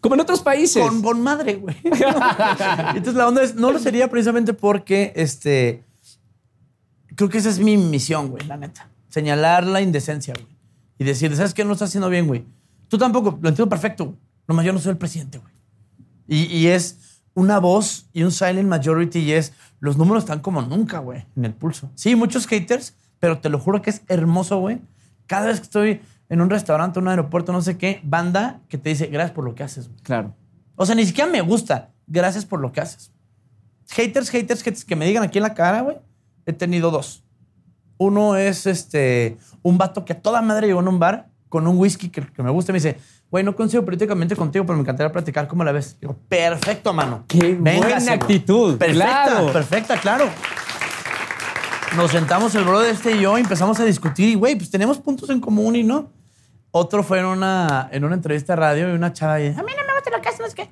como 0.00 0.14
en 0.14 0.20
otros 0.20 0.40
países. 0.40 0.82
Con, 0.82 1.02
con 1.02 1.20
madre, 1.20 1.56
güey. 1.56 1.76
Entonces 1.84 3.14
la 3.14 3.28
onda 3.28 3.42
es, 3.42 3.54
no 3.56 3.72
lo 3.72 3.78
sería 3.78 4.08
precisamente 4.08 4.54
porque, 4.54 5.12
este, 5.16 5.84
creo 7.16 7.28
que 7.28 7.38
esa 7.38 7.50
es 7.50 7.58
mi 7.58 7.76
misión, 7.76 8.28
güey, 8.28 8.46
la 8.46 8.56
neta. 8.56 8.88
Señalar 9.08 9.66
la 9.66 9.80
indecencia, 9.80 10.34
güey. 10.34 10.54
Y 10.98 11.04
decir, 11.04 11.34
¿sabes 11.36 11.54
qué? 11.54 11.64
No 11.64 11.72
estás 11.72 11.90
haciendo 11.90 12.08
bien, 12.08 12.26
güey. 12.26 12.44
Tú 12.88 12.98
tampoco, 12.98 13.38
lo 13.42 13.48
entiendo 13.48 13.68
perfecto, 13.68 14.06
güey. 14.06 14.18
Nomás 14.46 14.64
yo 14.64 14.72
no 14.72 14.78
soy 14.78 14.92
el 14.92 14.98
presidente, 14.98 15.38
güey. 15.38 15.52
Y, 16.26 16.44
y 16.56 16.68
es 16.68 16.98
una 17.34 17.58
voz 17.58 18.06
y 18.12 18.22
un 18.22 18.30
silent 18.30 18.68
majority 18.68 19.18
y 19.18 19.32
es, 19.32 19.52
los 19.80 19.96
números 19.96 20.22
están 20.22 20.40
como 20.40 20.62
nunca, 20.62 20.98
güey, 21.00 21.26
en 21.36 21.44
el 21.44 21.52
pulso. 21.52 21.90
Sí, 21.94 22.14
muchos 22.14 22.46
haters, 22.46 22.94
pero 23.18 23.40
te 23.40 23.48
lo 23.48 23.58
juro 23.58 23.82
que 23.82 23.90
es 23.90 24.02
hermoso, 24.08 24.58
güey. 24.60 24.80
Cada 25.26 25.46
vez 25.46 25.58
que 25.58 25.64
estoy 25.64 26.00
en 26.28 26.40
un 26.40 26.50
restaurante, 26.50 26.98
un 26.98 27.08
aeropuerto, 27.08 27.52
no 27.52 27.62
sé 27.62 27.76
qué, 27.78 28.00
banda 28.02 28.60
que 28.68 28.78
te 28.78 28.88
dice, 28.90 29.06
gracias 29.06 29.32
por 29.34 29.44
lo 29.44 29.54
que 29.54 29.62
haces, 29.62 29.88
güey. 29.88 30.00
Claro. 30.02 30.34
O 30.76 30.84
sea, 30.86 30.94
ni 30.94 31.04
siquiera 31.06 31.30
me 31.30 31.40
gusta. 31.40 31.90
Gracias 32.06 32.44
por 32.44 32.60
lo 32.60 32.72
que 32.72 32.80
haces. 32.80 33.12
Haters, 33.90 34.30
haters, 34.30 34.62
haters 34.62 34.84
que 34.84 34.96
me 34.96 35.06
digan 35.06 35.22
aquí 35.22 35.38
en 35.38 35.42
la 35.44 35.54
cara, 35.54 35.80
güey. 35.82 35.98
He 36.46 36.52
tenido 36.52 36.90
dos. 36.90 37.24
Uno 37.96 38.36
es 38.36 38.66
este 38.66 39.36
un 39.62 39.78
vato 39.78 40.04
que 40.04 40.12
a 40.14 40.20
toda 40.20 40.42
madre 40.42 40.66
llegó 40.66 40.80
en 40.80 40.88
un 40.88 40.98
bar 40.98 41.28
con 41.48 41.66
un 41.66 41.78
whisky 41.78 42.08
que, 42.08 42.20
que 42.22 42.42
me 42.42 42.50
gusta 42.50 42.72
y 42.72 42.74
me 42.74 42.78
dice, 42.78 42.98
güey, 43.30 43.44
no 43.44 43.54
consigo 43.54 43.84
políticamente 43.84 44.34
contigo, 44.34 44.66
pero 44.66 44.76
me 44.76 44.82
encantaría 44.82 45.12
platicar. 45.12 45.46
¿Cómo 45.46 45.62
la 45.62 45.70
ves? 45.72 45.96
Digo, 46.00 46.16
perfecto, 46.28 46.92
mano. 46.92 47.24
Qué 47.28 47.54
buena 47.54 47.80
Véngase, 47.86 48.10
actitud, 48.12 48.76
Perfecta, 48.76 49.24
claro. 49.24 49.52
perfecta, 49.52 50.00
claro. 50.00 50.24
Nos 51.96 52.10
sentamos 52.10 52.52
el 52.56 52.64
brother 52.64 52.92
este 52.92 53.16
y 53.16 53.20
yo 53.20 53.38
empezamos 53.38 53.78
a 53.78 53.84
discutir 53.84 54.28
y, 54.28 54.34
güey, 54.34 54.56
pues 54.56 54.68
tenemos 54.68 54.98
puntos 54.98 55.30
en 55.30 55.40
común 55.40 55.76
y 55.76 55.84
no. 55.84 56.10
Otro 56.72 57.04
fue 57.04 57.20
en 57.20 57.26
una, 57.26 57.88
en 57.92 58.04
una 58.04 58.16
entrevista 58.16 58.54
de 58.54 58.56
radio 58.56 58.90
y 58.90 58.96
una 58.96 59.12
chava 59.12 59.40
y, 59.40 59.46
a 59.46 59.50
mí 59.50 59.56
no 59.56 59.62
me 59.62 59.94
gusta 59.94 60.10
lo 60.10 60.20
que 60.20 60.28
haces, 60.28 60.40
no 60.40 60.46
es 60.46 60.54
que... 60.54 60.68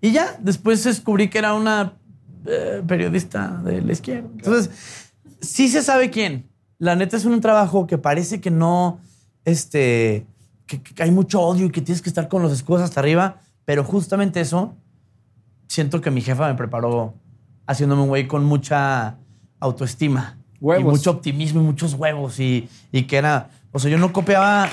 Y 0.00 0.12
ya, 0.12 0.34
después 0.40 0.82
descubrí 0.82 1.28
que 1.28 1.38
era 1.38 1.52
una 1.52 1.92
eh, 2.46 2.82
periodista 2.86 3.60
de 3.62 3.82
la 3.82 3.92
izquierda. 3.92 4.30
Entonces, 4.32 4.70
sí 5.42 5.68
se 5.68 5.82
sabe 5.82 6.08
quién. 6.08 6.48
La 6.78 6.96
neta 6.96 7.18
es 7.18 7.26
un 7.26 7.38
trabajo 7.42 7.86
que 7.86 7.98
parece 7.98 8.40
que 8.40 8.50
no, 8.50 8.98
este, 9.44 10.26
que, 10.66 10.82
que 10.82 11.02
hay 11.02 11.10
mucho 11.10 11.42
odio 11.42 11.66
y 11.66 11.70
que 11.70 11.82
tienes 11.82 12.00
que 12.00 12.08
estar 12.08 12.28
con 12.28 12.40
los 12.40 12.50
escudos 12.50 12.80
hasta 12.80 13.00
arriba, 13.00 13.42
pero 13.66 13.84
justamente 13.84 14.40
eso, 14.40 14.74
siento 15.68 16.00
que 16.00 16.10
mi 16.10 16.22
jefa 16.22 16.48
me 16.48 16.54
preparó 16.54 17.12
haciéndome 17.66 18.02
un 18.02 18.08
güey 18.08 18.26
con 18.26 18.44
mucha 18.44 19.18
autoestima. 19.60 20.38
Huevos. 20.62 20.80
Y 20.80 20.96
mucho 20.96 21.10
optimismo 21.10 21.60
y 21.60 21.64
muchos 21.64 21.94
huevos. 21.94 22.38
Y, 22.38 22.68
y 22.92 23.02
que 23.02 23.16
era, 23.16 23.50
o 23.72 23.78
sea, 23.80 23.90
yo 23.90 23.98
no 23.98 24.12
copiaba, 24.12 24.68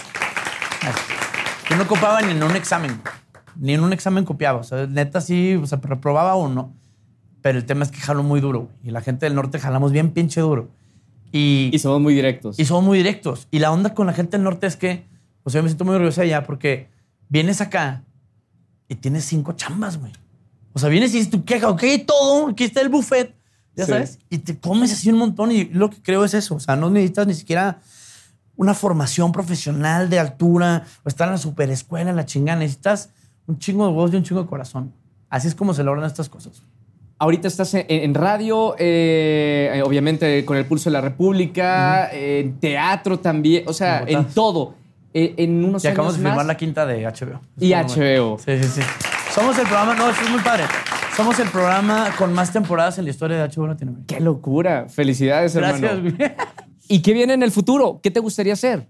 yo 1.69 1.75
no 1.77 1.87
copiaba 1.87 2.21
ni 2.21 2.31
en 2.31 2.43
un 2.43 2.55
examen. 2.55 3.01
Ni 3.57 3.73
en 3.73 3.81
un 3.83 3.91
examen 3.91 4.23
copiaba. 4.23 4.59
O 4.59 4.63
sea, 4.63 4.85
neta 4.85 5.19
sí, 5.19 5.55
o 5.55 5.65
sea, 5.65 5.79
reprobaba 5.81 6.35
uno. 6.35 6.73
Pero 7.41 7.57
el 7.57 7.65
tema 7.65 7.83
es 7.83 7.91
que 7.91 7.99
jalo 7.99 8.21
muy 8.21 8.39
duro. 8.39 8.69
Y 8.83 8.91
la 8.91 9.01
gente 9.01 9.25
del 9.25 9.33
norte 9.35 9.59
jalamos 9.59 9.91
bien 9.91 10.11
pinche 10.11 10.41
duro. 10.41 10.69
Y, 11.31 11.69
Y 11.73 11.79
somos 11.79 12.01
muy 12.01 12.13
directos. 12.13 12.59
y 12.59 12.65
somos 12.65 12.83
muy 12.83 12.97
directos. 12.97 13.47
Y 13.49 13.59
la 13.59 13.71
onda 13.71 13.93
con 13.93 14.07
la 14.07 14.13
gente 14.13 14.37
del 14.37 14.43
norte 14.43 14.67
es 14.67 14.75
que, 14.75 15.05
o 15.43 15.49
sea, 15.49 15.59
yo 15.59 15.63
me 15.63 15.69
siento 15.69 15.85
muy 15.85 15.95
orgulloso 15.95 16.21
de 16.21 16.27
allá 16.27 16.43
porque 16.43 16.89
vienes 17.29 17.61
acá 17.61 18.03
y 18.87 18.95
tienes 18.95 19.25
cinco 19.25 19.53
chambas, 19.53 19.97
güey. 19.99 20.11
O 20.73 20.79
sea, 20.79 20.89
vienes 20.89 21.13
y 21.13 21.17
dices 21.17 21.31
tu 21.31 21.43
queja, 21.45 21.69
ok, 21.69 21.83
todo, 22.05 22.49
aquí 22.49 22.63
está 22.63 22.81
el 22.81 22.89
buffet, 22.89 23.35
ya 23.79 23.85
Sí. 23.85 23.91
sabes, 23.91 24.19
y 24.29 24.37
te 24.39 24.57
comes 24.57 24.91
así 24.93 25.09
un 25.11 25.17
montón. 25.17 25.51
Y 25.51 25.65
lo 25.65 25.89
que 25.89 26.01
creo 26.01 26.23
es 26.25 26.33
eso. 26.33 26.55
O 26.55 26.59
sea, 26.59 26.75
no 26.75 26.89
necesitas 26.89 27.25
ni 27.27 27.33
siquiera 27.33 27.79
una 28.55 28.73
formación 28.73 29.31
profesional 29.31 30.09
de 30.09 30.19
altura 30.19 30.83
o 31.03 31.09
estar 31.09 31.27
en 31.27 31.33
la 31.33 31.37
superescuela, 31.37 32.09
en 32.09 32.15
la 32.15 32.25
chingada. 32.25 32.59
Necesitas 32.59 33.09
un 33.47 33.57
chingo 33.57 33.85
de 33.87 33.93
huevos 33.93 34.13
y 34.13 34.17
un 34.17 34.23
chingo 34.23 34.41
de 34.43 34.47
corazón. 34.47 34.93
Así 35.29 35.47
es 35.47 35.55
como 35.55 35.73
se 35.73 35.83
logran 35.83 36.05
estas 36.05 36.27
cosas. 36.29 36.61
Ahorita 37.21 37.47
estás 37.47 37.73
en, 37.73 37.85
en 37.89 38.13
radio, 38.13 38.75
eh, 38.79 39.71
eh, 39.75 39.81
obviamente 39.83 40.45
con 40.45 40.55
el 40.57 40.65
Pulso 40.65 40.89
de 40.89 40.93
la 40.93 41.01
República, 41.01 42.09
en 42.13 42.59
teatro 42.59 43.19
también, 43.19 43.63
o 43.67 43.73
sea, 43.73 44.03
En 44.07 44.25
todo. 44.25 44.75
Eh, 45.13 45.33
en 45.37 45.65
unos 45.65 45.83
Y 45.83 45.87
acabamos 45.87 46.13
años 46.13 46.17
de 46.23 46.29
filmar 46.29 46.37
más- 46.37 46.45
la 46.47 46.55
quinta 46.57 46.85
de 46.85 47.05
HBO. 47.05 47.41
Y 47.59 47.73
HBO. 47.73 48.37
Sí, 48.39 48.61
sí, 48.63 48.69
sí. 48.75 48.81
Somos 49.33 49.57
el 49.57 49.63
programa, 49.67 49.95
no, 49.95 50.09
eso 50.09 50.21
es 50.21 50.29
muy 50.29 50.39
padre. 50.41 50.63
Somos 51.19 51.37
el 51.39 51.49
programa 51.49 52.15
con 52.17 52.31
más 52.31 52.53
temporadas 52.53 52.97
en 52.97 53.03
la 53.03 53.09
historia 53.11 53.35
de 53.35 53.43
HBO 53.53 53.67
Latinoamérica. 53.67 54.15
¡Qué 54.15 54.21
locura! 54.23 54.85
Felicidades, 54.87 55.53
Gracias, 55.53 55.83
hermano. 55.91 56.17
¿Y 56.87 57.01
qué 57.01 57.11
viene 57.11 57.33
en 57.33 57.43
el 57.43 57.51
futuro? 57.51 57.99
¿Qué 58.01 58.09
te 58.09 58.21
gustaría 58.21 58.53
hacer? 58.53 58.87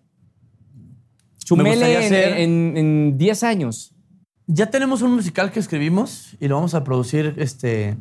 Me 1.40 1.44
Chumele 1.44 1.70
gustaría 1.72 2.00
hacer- 2.02 2.38
en 2.38 2.78
en 2.78 3.18
10 3.18 3.42
años. 3.44 3.96
Ya 4.46 4.70
tenemos 4.70 5.02
un 5.02 5.16
musical 5.16 5.52
que 5.52 5.60
escribimos 5.60 6.38
y 6.40 6.48
lo 6.48 6.54
vamos 6.54 6.76
a 6.76 6.84
producir 6.84 7.34
este, 7.38 7.98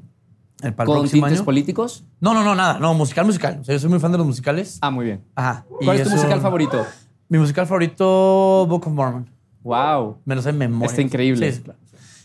el, 0.61 0.75
para 0.75 0.83
el 0.83 0.87
¿Con 0.89 0.99
próximo 0.99 1.23
tintes 1.25 1.39
año. 1.39 1.45
políticos? 1.47 2.05
No, 2.21 2.35
no, 2.35 2.45
no, 2.45 2.55
nada. 2.55 2.79
No, 2.79 2.93
musical, 2.93 3.25
musical. 3.25 3.57
O 3.63 3.65
sea, 3.65 3.77
yo 3.77 3.79
soy 3.79 3.89
muy 3.89 3.99
fan 3.99 4.13
de 4.13 4.19
los 4.19 4.27
musicales. 4.27 4.77
Ah, 4.83 4.91
muy 4.91 5.07
bien. 5.07 5.25
Ajá. 5.37 5.65
Y 5.81 5.87
¿Cuál 5.87 5.97
es 5.97 6.03
tu 6.03 6.09
eso- 6.11 6.17
musical 6.19 6.43
favorito? 6.43 6.85
Mi 7.31 7.39
musical 7.39 7.67
favorito, 7.67 8.67
Book 8.69 8.87
of 8.87 8.93
Mormon. 8.93 9.31
¡Wow! 9.63 10.19
Me 10.27 10.35
lo 10.35 10.43
sé 10.43 10.51
en 10.51 10.59
memoria. 10.59 10.87
Está 10.91 11.01
increíble. 11.01 11.51
Sí, 11.51 11.57
sí, 11.57 11.63
claro. 11.63 11.79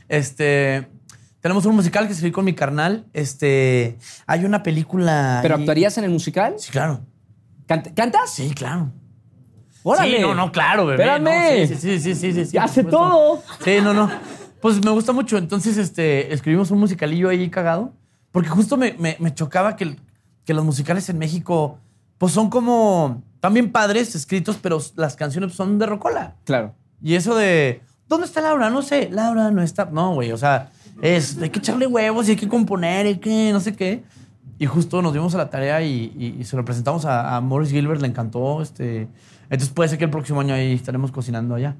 Este. 0.09 0.89
Tenemos 1.43 1.65
un 1.65 1.75
musical 1.75 2.07
que 2.07 2.13
escribí 2.13 2.31
con 2.31 2.45
mi 2.45 2.53
carnal. 2.55 3.05
Este. 3.11 3.97
Hay 4.27 4.45
una 4.45 4.63
película. 4.63 5.39
¿Pero 5.41 5.55
ahí- 5.55 5.61
actuarías 5.61 5.97
en 5.97 6.05
el 6.05 6.09
musical? 6.11 6.55
Sí, 6.57 6.71
claro. 6.71 7.01
¿Cant- 7.67 7.93
¿Cantas? 7.93 8.29
Sí, 8.31 8.53
claro. 8.55 8.91
¡Órale! 9.83 10.15
Sí, 10.15 10.21
no, 10.21 10.33
no, 10.33 10.53
claro, 10.53 10.85
bebé. 10.85 11.03
Espérame. 11.03 11.23
no, 11.61 11.67
sí, 11.67 11.99
sí, 11.99 12.15
sí, 12.15 12.33
sí, 12.33 12.45
sí, 12.45 12.57
Hace 12.57 12.85
todo. 12.85 13.43
Sí, 13.61 13.79
no, 13.83 13.93
no. 13.93 14.09
Pues 14.61 14.81
me 14.85 14.91
gusta 14.91 15.11
mucho. 15.11 15.37
Entonces, 15.37 15.75
este, 15.77 16.33
escribimos 16.33 16.71
un 16.71 16.79
musicalillo 16.79 17.27
ahí 17.27 17.49
cagado. 17.49 17.91
Porque 18.31 18.47
justo 18.49 18.77
me, 18.77 18.93
me- 18.93 19.17
me 19.19 19.33
chocaba 19.35 19.75
que, 19.75 19.97
que 20.45 20.53
los 20.53 20.63
musicales 20.63 21.09
en 21.09 21.17
México, 21.17 21.77
pues 22.17 22.31
son 22.31 22.49
como 22.49 23.21
también 23.41 23.69
padres 23.73 24.15
escritos, 24.15 24.57
pero 24.61 24.79
las 24.95 25.17
canciones 25.17 25.53
son 25.53 25.77
de 25.77 25.85
rocola. 25.87 26.35
Claro. 26.45 26.73
Y 27.01 27.15
eso 27.15 27.35
de, 27.35 27.81
¿dónde 28.07 28.25
está 28.27 28.39
Laura? 28.39 28.69
No 28.69 28.81
sé, 28.81 29.09
Laura 29.11 29.51
no 29.51 29.61
está. 29.61 29.85
No, 29.91 30.13
güey, 30.13 30.31
o 30.31 30.37
sea, 30.37 30.71
es, 31.03 31.37
hay 31.41 31.49
que 31.49 31.59
echarle 31.59 31.85
huevos 31.85 32.27
y 32.27 32.31
hay 32.31 32.37
que 32.37 32.47
componer 32.47 33.05
y 33.07 33.17
que 33.17 33.51
no 33.51 33.59
sé 33.59 33.75
qué. 33.75 34.03
Y 34.57 34.65
justo 34.65 35.01
nos 35.01 35.11
dimos 35.11 35.35
a 35.35 35.37
la 35.39 35.49
tarea 35.49 35.81
y, 35.81 36.13
y- 36.17 36.37
y 36.39 36.43
se 36.45 36.55
lo 36.55 36.63
presentamos 36.63 37.03
a, 37.05 37.35
a 37.35 37.41
Morris 37.41 37.71
Gilbert, 37.71 37.99
le 38.01 38.07
encantó. 38.07 38.61
Este, 38.61 39.09
entonces 39.49 39.69
puede 39.69 39.89
ser 39.89 39.97
que 39.97 40.05
el 40.05 40.09
próximo 40.11 40.39
año 40.39 40.53
ahí 40.53 40.73
estaremos 40.73 41.11
cocinando 41.11 41.55
allá. 41.55 41.75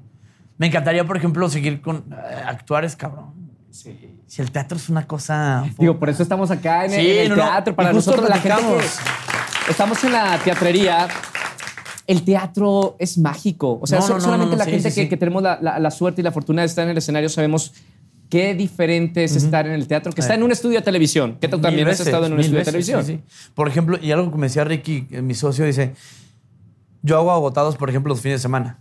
Me 0.58 0.66
encantaría, 0.66 1.04
por 1.06 1.16
ejemplo, 1.16 1.48
seguir 1.48 1.80
con 1.80 2.04
eh, 2.12 2.42
actuar 2.46 2.84
es 2.84 2.96
cabrón. 2.96 3.32
Sí. 3.70 4.18
Si 4.26 4.42
el 4.42 4.50
teatro 4.50 4.76
es 4.76 4.88
una 4.90 5.06
cosa... 5.06 5.64
Digo, 5.78 5.98
por 5.98 6.10
eso 6.10 6.22
estamos 6.22 6.50
acá 6.50 6.84
en 6.84 6.92
el, 6.92 7.06
en 7.06 7.22
el 7.22 7.28
no, 7.30 7.34
teatro. 7.36 7.74
Para 7.74 7.92
nosotros, 7.92 8.28
la 8.28 8.36
gente 8.38 8.62
que 9.64 9.70
estamos 9.70 10.04
en 10.04 10.12
la 10.12 10.38
teatrería, 10.38 11.08
el 12.06 12.22
teatro 12.24 12.96
es 12.98 13.16
mágico. 13.18 13.78
O 13.80 13.86
sea, 13.86 14.00
No, 14.00 14.06
so- 14.06 14.12
no, 14.12 14.18
no, 14.18 14.24
solamente 14.24 14.56
la 14.56 14.64
gente 14.66 15.08
que 15.08 15.16
tenemos 15.16 15.42
la, 15.42 15.58
la- 15.62 15.78
la 15.78 15.90
suerte 15.90 16.20
y 16.20 16.24
la 16.24 16.32
fortuna 16.32 16.60
de 16.62 16.66
estar 16.66 16.84
en 16.84 16.90
el 16.90 16.98
escenario 16.98 17.28
sabemos 17.30 17.72
qué 18.28 18.54
diferente 18.54 19.24
es 19.24 19.36
estar 19.36 19.66
en 19.66 19.72
el 19.72 19.86
teatro 19.86 20.12
que 20.12 20.20
está 20.20 20.34
en 20.34 20.42
un 20.42 20.52
estudio 20.52 20.78
de 20.78 20.84
televisión. 20.84 21.38
Que 21.40 21.48
tú 21.48 21.60
también 21.60 21.86
Mil 21.86 21.92
has 21.92 22.00
estado 22.00 22.26
en 22.26 22.32
un 22.32 22.40
estudio 22.40 22.58
de 22.58 22.64
veces, 22.70 22.86
televisión. 22.86 23.04
sí, 23.04 23.22
sí. 23.24 23.50
Por 23.54 23.68
ejemplo, 23.68 23.98
y 24.00 24.12
algo 24.12 24.30
que 24.30 24.38
me 24.38 24.46
decía 24.46 24.64
Ricky, 24.64 25.06
eh, 25.10 25.22
mi 25.22 25.34
socio, 25.34 25.64
dice, 25.64 25.94
yo 27.02 27.18
hago 27.18 27.30
agotados, 27.32 27.76
por 27.76 27.90
ejemplo, 27.90 28.10
los 28.10 28.20
fines 28.20 28.38
de 28.38 28.42
semana. 28.42 28.78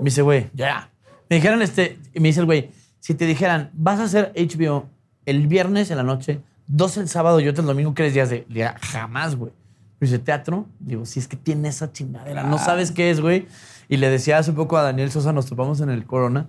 Me 0.00 0.06
dice, 0.06 0.22
güey, 0.22 0.50
ya. 0.54 0.90
Me 1.28 1.36
dijeran, 1.36 1.62
este, 1.62 1.98
y 2.12 2.20
me 2.20 2.28
dice 2.28 2.40
el 2.40 2.46
güey, 2.46 2.70
si 3.00 3.14
te 3.14 3.26
dijeran, 3.26 3.70
vas 3.74 4.00
a 4.00 4.04
hacer 4.04 4.32
HBO 4.36 4.88
el 5.26 5.46
viernes 5.46 5.90
en 5.90 5.96
la 5.96 6.02
noche, 6.02 6.40
dos 6.66 6.96
el 6.96 7.08
sábado 7.08 7.40
y 7.40 7.48
otro 7.48 7.62
el 7.62 7.66
domingo, 7.66 7.94
¿qué 7.94 8.04
les 8.04 8.14
días 8.14 8.30
de? 8.30 8.44
Diría, 8.48 8.76
jamás, 8.80 9.36
güey. 9.36 9.52
Me 10.00 10.06
dice, 10.06 10.18
¿teatro? 10.18 10.66
Digo, 10.80 11.06
si 11.06 11.20
es 11.20 11.28
que 11.28 11.36
tiene 11.36 11.68
esa 11.68 11.92
chingadera, 11.92 12.44
no 12.44 12.58
sabes 12.58 12.90
qué 12.90 13.10
es, 13.10 13.20
güey. 13.20 13.46
Y 13.88 13.96
le 13.96 14.10
decía 14.10 14.38
hace 14.38 14.52
poco 14.52 14.76
a 14.76 14.82
Daniel 14.82 15.10
Sosa, 15.10 15.32
nos 15.32 15.46
topamos 15.46 15.80
en 15.80 15.90
el 15.90 16.04
Corona, 16.04 16.48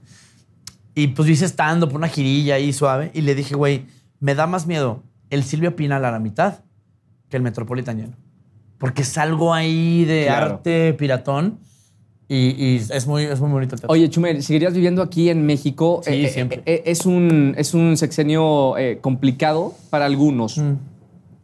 y 0.95 1.07
pues 1.07 1.29
hice 1.29 1.45
estando 1.45 1.87
por 1.89 1.97
una 1.97 2.07
girilla 2.07 2.55
ahí 2.55 2.71
suave, 2.73 3.11
y 3.13 3.21
le 3.21 3.35
dije, 3.35 3.53
güey, 3.55 3.85
me 4.19 4.33
da 4.33 4.47
más 4.47 4.65
miedo 4.65 5.03
el 5.29 5.43
Silvia 5.43 5.75
Pinal 5.75 6.05
a 6.05 6.11
la 6.11 6.19
mitad 6.19 6.59
que 7.29 7.37
el 7.37 7.43
Metropolitan 7.43 7.97
lleno. 7.97 8.13
porque 8.77 9.01
es 9.03 9.17
algo 9.17 9.53
ahí 9.53 10.05
de 10.05 10.25
Claro. 10.25 10.45
arte 10.55 10.93
piratón 10.93 11.59
y, 12.27 12.49
y 12.57 12.75
es, 12.89 13.07
muy, 13.07 13.23
es 13.23 13.39
muy 13.39 13.51
bonito 13.51 13.75
el 13.75 13.81
teatro. 13.81 13.93
Oye, 13.93 14.09
Chumel, 14.09 14.41
¿seguirías 14.43 14.73
viviendo 14.73 15.01
aquí 15.01 15.29
en 15.29 15.45
México? 15.45 16.01
Sí, 16.03 16.27
siempre. 16.27 16.61
eh, 16.65 16.83
es, 16.85 17.05
un, 17.05 17.53
es 17.57 17.73
un 17.73 17.97
sexenio 17.97 18.77
eh, 18.77 18.97
complicado 19.01 19.73
para 19.89 20.05
algunos. 20.05 20.57
Mm. 20.57 20.73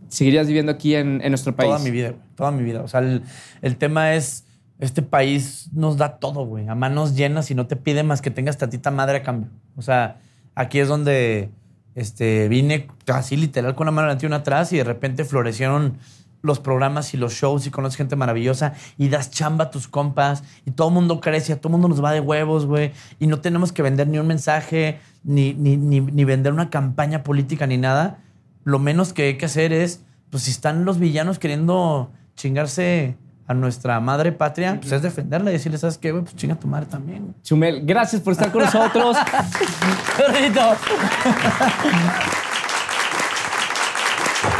¿Seguirías 0.09 0.47
viviendo 0.47 0.71
aquí 0.71 0.95
en, 0.95 1.21
en 1.23 1.31
nuestro 1.31 1.55
país? 1.55 1.69
Toda 1.69 1.79
mi 1.79 1.91
vida, 1.91 2.09
güey, 2.09 2.21
toda 2.35 2.51
mi 2.51 2.63
vida. 2.63 2.81
O 2.81 2.87
sea, 2.87 2.99
el, 2.99 3.21
el 3.61 3.77
tema 3.77 4.13
es, 4.15 4.43
este 4.81 5.03
país 5.03 5.69
nos 5.73 5.97
da 5.97 6.17
todo, 6.17 6.43
güey, 6.45 6.67
a 6.67 6.73
manos 6.73 7.15
llenas 7.15 7.51
y 7.51 7.55
no 7.55 7.67
te 7.67 7.75
pide 7.75 8.03
más 8.03 8.21
que 8.21 8.31
tengas 8.31 8.57
tantita 8.57 8.89
madre 8.89 9.17
a 9.17 9.23
cambio. 9.23 9.49
O 9.77 9.83
sea, 9.83 10.19
aquí 10.55 10.79
es 10.79 10.87
donde 10.87 11.51
este, 11.93 12.49
vine 12.49 12.87
así 13.07 13.37
literal 13.37 13.75
con 13.75 13.85
una 13.85 13.91
mano 13.91 14.05
adelante 14.07 14.25
y 14.25 14.27
una 14.27 14.37
atrás 14.37 14.73
y 14.73 14.77
de 14.77 14.83
repente 14.83 15.23
florecieron 15.23 15.99
los 16.41 16.59
programas 16.59 17.13
y 17.13 17.17
los 17.17 17.33
shows 17.33 17.67
y 17.67 17.69
conoces 17.69 17.95
gente 17.95 18.15
maravillosa 18.15 18.73
y 18.97 19.09
das 19.09 19.29
chamba 19.29 19.65
a 19.65 19.69
tus 19.69 19.87
compas 19.87 20.43
y 20.65 20.71
todo 20.71 20.87
el 20.87 20.95
mundo 20.95 21.21
crece, 21.21 21.55
todo 21.55 21.69
el 21.69 21.73
mundo 21.73 21.87
nos 21.87 22.03
va 22.03 22.11
de 22.11 22.19
huevos, 22.19 22.65
güey. 22.65 22.91
Y 23.19 23.27
no 23.27 23.39
tenemos 23.39 23.71
que 23.71 23.83
vender 23.83 24.07
ni 24.07 24.17
un 24.17 24.25
mensaje, 24.25 24.99
ni, 25.23 25.53
ni, 25.53 25.77
ni 25.77 26.25
vender 26.25 26.53
una 26.53 26.71
campaña 26.71 27.21
política 27.21 27.67
ni 27.67 27.77
nada. 27.77 28.17
Lo 28.63 28.79
menos 28.79 29.13
que 29.13 29.23
hay 29.27 29.37
que 29.37 29.45
hacer 29.45 29.73
es, 29.73 30.03
pues 30.31 30.41
si 30.41 30.49
están 30.49 30.85
los 30.85 30.97
villanos 30.97 31.37
queriendo 31.37 32.11
chingarse 32.35 33.15
a 33.51 33.53
nuestra 33.53 33.99
madre 33.99 34.31
patria, 34.31 34.77
pues 34.79 34.91
es 34.91 35.01
defenderla 35.01 35.51
y 35.51 35.53
decirle, 35.53 35.77
¿sabes 35.77 35.97
qué, 35.97 36.11
güey? 36.11 36.23
Pues 36.23 36.35
chinga 36.35 36.55
tu 36.55 36.67
madre 36.67 36.85
también. 36.87 37.35
Chumel, 37.43 37.81
gracias 37.85 38.21
por 38.21 38.33
estar 38.33 38.51
con 38.51 38.63
nosotros. 38.63 39.17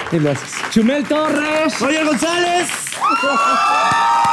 Sí, 0.09 0.19
gracias. 0.19 0.51
Chumel 0.71 1.05
Torres. 1.05 1.79
Roger 1.79 2.05
González. 2.05 2.69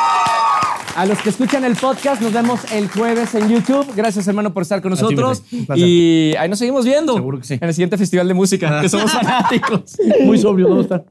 A 0.99 1.07
los 1.07 1.17
que 1.23 1.29
escuchan 1.29 1.63
el 1.63 1.77
podcast, 1.77 2.21
nos 2.21 2.33
vemos 2.33 2.73
el 2.73 2.89
jueves 2.89 3.33
en 3.37 3.49
YouTube. 3.49 3.87
Gracias, 3.95 4.27
hermano, 4.27 4.53
por 4.53 4.65
estar 4.65 4.83
con 4.83 4.93
ti, 4.93 5.01
nosotros. 5.01 5.43
Placer. 5.43 5.79
Y 5.79 6.35
ahí 6.37 6.49
nos 6.49 6.59
seguimos 6.59 6.85
viendo. 6.85 7.15
Seguro 7.15 7.39
que 7.39 7.45
sí. 7.45 7.55
En 7.55 7.69
el 7.69 7.73
siguiente 7.73 7.97
festival 7.97 8.27
de 8.27 8.35
música, 8.35 8.81
que 8.81 8.89
somos 8.89 9.13
fanáticos. 9.13 9.97
Muy 10.25 10.39
sobrio, 10.39 10.67
¿dónde 10.67 10.83
está? 10.83 11.05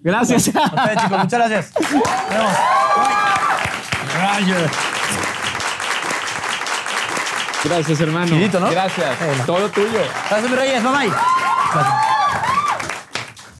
Gracias. 0.00 0.54
A 0.54 0.62
ustedes, 0.62 1.02
chicos, 1.02 1.18
muchas 1.18 1.40
gracias. 1.40 1.72
Roger. 4.14 4.70
Gracias, 7.64 8.00
hermano. 8.00 8.28
Chidito, 8.28 8.60
¿no? 8.60 8.70
Gracias. 8.70 9.18
Bueno. 9.26 9.44
Todo 9.44 9.68
tuyo. 9.70 9.88
Gracias, 10.30 10.50
mi 10.52 10.56
reyes. 10.56 10.84
Bye 10.84 10.92
bye. 10.92 12.15